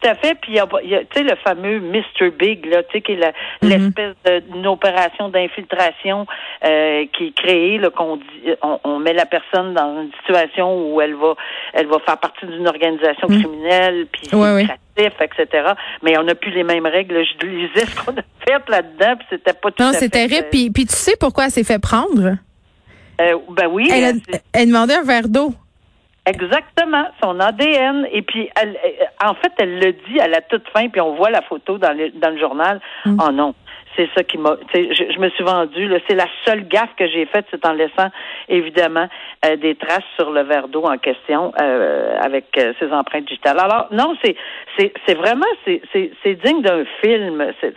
Tout 0.00 0.08
à 0.08 0.14
fait. 0.14 0.34
Puis 0.40 0.52
il 0.52 0.54
y 0.56 0.60
a, 0.60 0.66
tu 0.66 1.06
sais, 1.12 1.22
le 1.24 1.34
fameux 1.36 1.80
Mr. 1.80 2.30
Big, 2.30 2.64
là, 2.66 2.82
tu 2.84 2.92
sais, 2.92 3.00
qui 3.00 3.12
est 3.12 3.16
la- 3.16 3.32
Mhm. 3.62 3.68
l'espèce 3.68 4.42
d'une 4.48 4.66
opération 4.66 5.28
d'infiltration 5.28 6.26
euh, 6.64 7.04
qui 7.16 7.28
est 7.28 7.34
créée, 7.36 7.78
là, 7.78 7.90
qu'on 7.90 8.16
dit, 8.16 8.24
on, 8.62 8.78
on 8.84 8.98
met 8.98 9.12
la 9.12 9.26
personne 9.26 9.74
dans 9.74 10.02
une 10.02 10.10
situation 10.20 10.92
où 10.94 11.00
elle 11.00 11.14
va, 11.14 11.34
elle 11.72 11.86
va 11.86 11.98
faire 12.00 12.18
partie 12.18 12.46
d'une 12.46 12.66
organisation 12.68 13.28
Mhm. 13.28 13.38
criminelle, 13.42 14.06
puis 14.12 14.22
c'est 14.30 14.36
Ouais, 14.36 14.60
lucratif, 14.62 15.20
etc. 15.20 15.72
Mais 16.02 16.16
on 16.18 16.22
n'a 16.24 16.34
plus 16.34 16.50
les 16.52 16.64
mêmes 16.64 16.86
règles. 16.86 17.24
Je 17.24 17.46
lisais 17.46 17.86
ce 17.86 17.96
qu'on 18.04 18.12
a 18.12 18.22
fait 18.46 18.68
là-dedans, 18.70 19.16
puis 19.16 19.26
c'était 19.30 19.52
pas 19.52 19.70
tout 19.70 19.82
Non, 19.82 19.90
à 19.90 19.92
c'est 19.94 20.00
fait, 20.12 20.26
terrible. 20.26 20.46
euh, 20.46 20.50
Puis, 20.50 20.70
puis 20.70 20.86
tu 20.86 20.94
sais 20.94 21.14
pourquoi 21.18 21.46
elle 21.46 21.50
s'est 21.50 21.64
fait 21.64 21.80
prendre? 21.80 22.36
euh, 23.20 23.36
ben 23.50 23.66
oui. 23.68 23.88
Elle, 23.92 24.04
a, 24.04 24.12
c'est- 24.12 24.42
elle 24.52 24.66
demandait 24.68 24.94
un 24.94 25.02
verre 25.04 25.28
d'eau. 25.28 25.52
Exactement, 26.28 27.06
son 27.22 27.40
ADN. 27.40 28.06
Et 28.12 28.22
puis, 28.22 28.48
elle, 28.60 28.76
en 29.24 29.34
fait, 29.34 29.52
elle 29.58 29.78
le 29.78 29.92
dit 29.92 30.20
à 30.20 30.28
la 30.28 30.40
toute 30.42 30.68
fin, 30.70 30.88
puis 30.88 31.00
on 31.00 31.14
voit 31.14 31.30
la 31.30 31.42
photo 31.42 31.78
dans 31.78 31.96
le, 31.96 32.10
dans 32.10 32.30
le 32.30 32.38
journal. 32.38 32.80
Mm. 33.06 33.16
Oh 33.26 33.32
non, 33.32 33.54
c'est 33.96 34.08
ça 34.14 34.22
qui 34.22 34.36
m'a... 34.38 34.56
Je, 34.74 34.80
je 35.14 35.18
me 35.18 35.30
suis 35.30 35.44
vendue. 35.44 35.88
là. 35.88 35.98
C'est 36.08 36.14
la 36.14 36.26
seule 36.44 36.68
gaffe 36.68 36.94
que 36.96 37.06
j'ai 37.08 37.24
faite, 37.26 37.46
c'est 37.50 37.64
en 37.66 37.72
laissant, 37.72 38.10
évidemment, 38.48 39.08
euh, 39.46 39.56
des 39.56 39.74
traces 39.74 40.04
sur 40.16 40.30
le 40.30 40.42
verre 40.42 40.68
d'eau 40.68 40.84
en 40.84 40.98
question 40.98 41.52
euh, 41.60 42.18
avec 42.20 42.46
euh, 42.58 42.72
ses 42.78 42.92
empreintes 42.92 43.24
digitales. 43.24 43.58
Alors, 43.58 43.88
non, 43.90 44.14
c'est 44.22 44.36
c'est 44.76 44.92
c'est 45.06 45.14
vraiment... 45.14 45.46
c'est 45.64 45.80
c'est 45.92 46.10
c'est 46.22 46.34
digne 46.34 46.62
d'un 46.62 46.84
film, 47.02 47.52
c'est- 47.60 47.74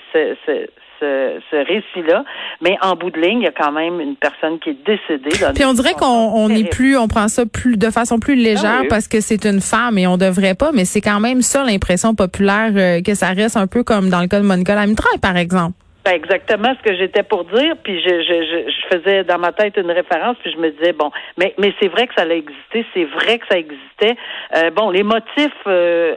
ce, 1.02 1.40
ce 1.52 1.56
récit-là, 1.58 2.24
mais 2.62 2.78
en 2.82 2.96
bout 2.96 3.10
de 3.12 3.20
ligne, 3.20 3.40
il 3.42 3.44
y 3.44 3.48
a 3.48 3.52
quand 3.52 3.72
même 3.74 4.00
une 4.00 4.16
personne 4.16 4.60
qui 4.60 4.70
est 4.70 4.86
décédée. 4.86 5.32
Puis 5.54 5.66
on 5.66 5.74
dirait 5.74 5.94
qu'on 5.94 6.06
on 6.34 6.50
est 6.50 6.70
plus, 6.70 6.98
on 6.98 7.08
prend 7.10 7.28
ça 7.28 7.44
plus 7.46 7.76
de 7.76 7.90
façon 7.90 8.20
plus 8.20 8.36
légère 8.36 8.72
Ah 8.78 8.82
oui. 8.84 8.88
parce 8.90 9.08
que 9.10 9.20
c'est 9.20 9.44
une 9.46 9.60
femme 9.60 9.98
et 9.98 10.08
on 10.08 10.16
devrait 10.18 10.56
pas, 10.56 10.72
mais 10.74 10.86
c'est 10.86 11.02
quand 11.02 11.20
même 11.20 11.42
ça 11.42 11.64
l'impression 11.66 12.16
populaire 12.16 12.72
euh, 12.76 13.02
que 13.02 13.16
ça 13.16 13.30
reste 13.32 13.58
un 13.58 13.68
peu 13.68 13.84
comme 13.84 14.10
dans 14.10 14.22
le 14.22 14.28
cas 14.28 14.40
de 14.40 14.46
Monica 14.46 14.76
Lamitraille, 14.76 15.20
par 15.20 15.36
exemple. 15.36 15.74
Ben, 16.04 16.14
exactement 16.16 16.74
ce 16.80 16.90
que 16.90 16.98
j'étais 16.98 17.22
pour 17.22 17.44
dire, 17.46 17.76
puis 17.84 18.02
je, 18.02 18.10
je, 18.10 18.16
je, 18.24 18.72
je 18.72 18.98
faisais 18.98 19.24
dans 19.24 19.38
ma 19.38 19.52
tête 19.52 19.78
une 19.78 19.92
référence, 19.92 20.36
puis 20.42 20.52
je 20.52 20.58
me 20.58 20.72
disais 20.72 20.94
bon, 20.94 21.12
mais 21.38 21.54
mais 21.60 21.72
c'est 21.80 21.90
vrai 21.90 22.08
que 22.08 22.14
ça 22.18 22.24
a 22.24 22.34
existé, 22.34 22.84
c'est 22.96 23.04
vrai 23.06 23.38
que 23.38 23.46
ça 23.52 23.60
existait. 23.60 24.16
Euh, 24.56 24.72
bon, 24.72 24.90
les 24.90 25.04
motifs. 25.04 25.52
Euh, 25.68 26.16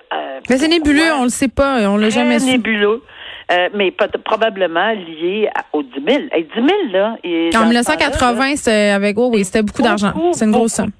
Mais 0.48 0.56
c'est 0.56 0.68
nébuleux, 0.68 1.00
pourquoi? 1.00 1.20
on 1.20 1.24
le 1.24 1.28
sait 1.28 1.48
pas, 1.48 1.86
on 1.90 1.98
l'a 1.98 2.08
jamais 2.08 2.38
su. 2.38 2.46
nébuleux. 2.52 3.02
Euh, 3.52 3.68
mais 3.74 3.92
probablement 4.24 4.92
lié 4.92 5.48
à- 5.54 5.64
aux 5.74 5.82
10 5.82 5.90
000. 6.06 6.18
Hey, 6.32 6.44
10 6.44 6.54
000, 6.54 6.66
là. 6.92 7.16
et 7.22 7.50
En 7.54 7.58
dans 7.58 7.64
ce 7.64 7.68
1980, 7.68 8.56
c'était 8.56 8.70
avec, 8.90 9.18
oh 9.18 9.30
oui, 9.32 9.44
c'était 9.44 9.62
beaucoup 9.62 9.82
d'argent. 9.82 10.12
C'est 10.32 10.46
une 10.46 10.52
grosse 10.52 10.72
somme. 10.72 10.90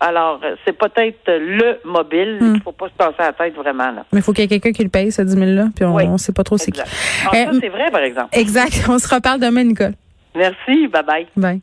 Alors, 0.00 0.40
euh, 0.42 0.56
c'est 0.64 0.72
peut-être 0.76 1.18
le 1.28 1.78
mobile. 1.84 2.38
Hmm. 2.40 2.54
Il 2.56 2.62
faut 2.62 2.72
pas 2.72 2.86
se 2.88 2.94
passer 2.94 3.14
la 3.18 3.32
tête 3.32 3.54
vraiment, 3.54 3.90
là. 3.90 4.04
Mais 4.12 4.20
il 4.20 4.22
faut 4.22 4.32
qu'il 4.32 4.42
y 4.42 4.44
ait 4.46 4.48
quelqu'un 4.48 4.72
qui 4.72 4.82
le 4.82 4.88
paye, 4.88 5.12
ce 5.12 5.22
10 5.22 5.36
000-là, 5.36 5.66
puis 5.76 5.84
on, 5.84 5.94
Oui. 5.94 6.04
on 6.08 6.16
sait 6.18 6.32
pas 6.32 6.42
trop 6.42 6.56
c'est 6.58 6.72
qui. 6.72 6.80
Euh, 6.80 7.58
c'est 7.60 7.68
vrai, 7.68 7.90
par 7.92 8.00
exemple. 8.00 8.28
Exact. 8.32 8.82
On 8.88 8.98
se 8.98 9.14
reparle 9.14 9.38
demain, 9.40 9.64
Nicole. 9.64 9.92
Merci. 10.34 10.86
Bye 10.88 11.02
bye. 11.06 11.26
Bye. 11.36 11.60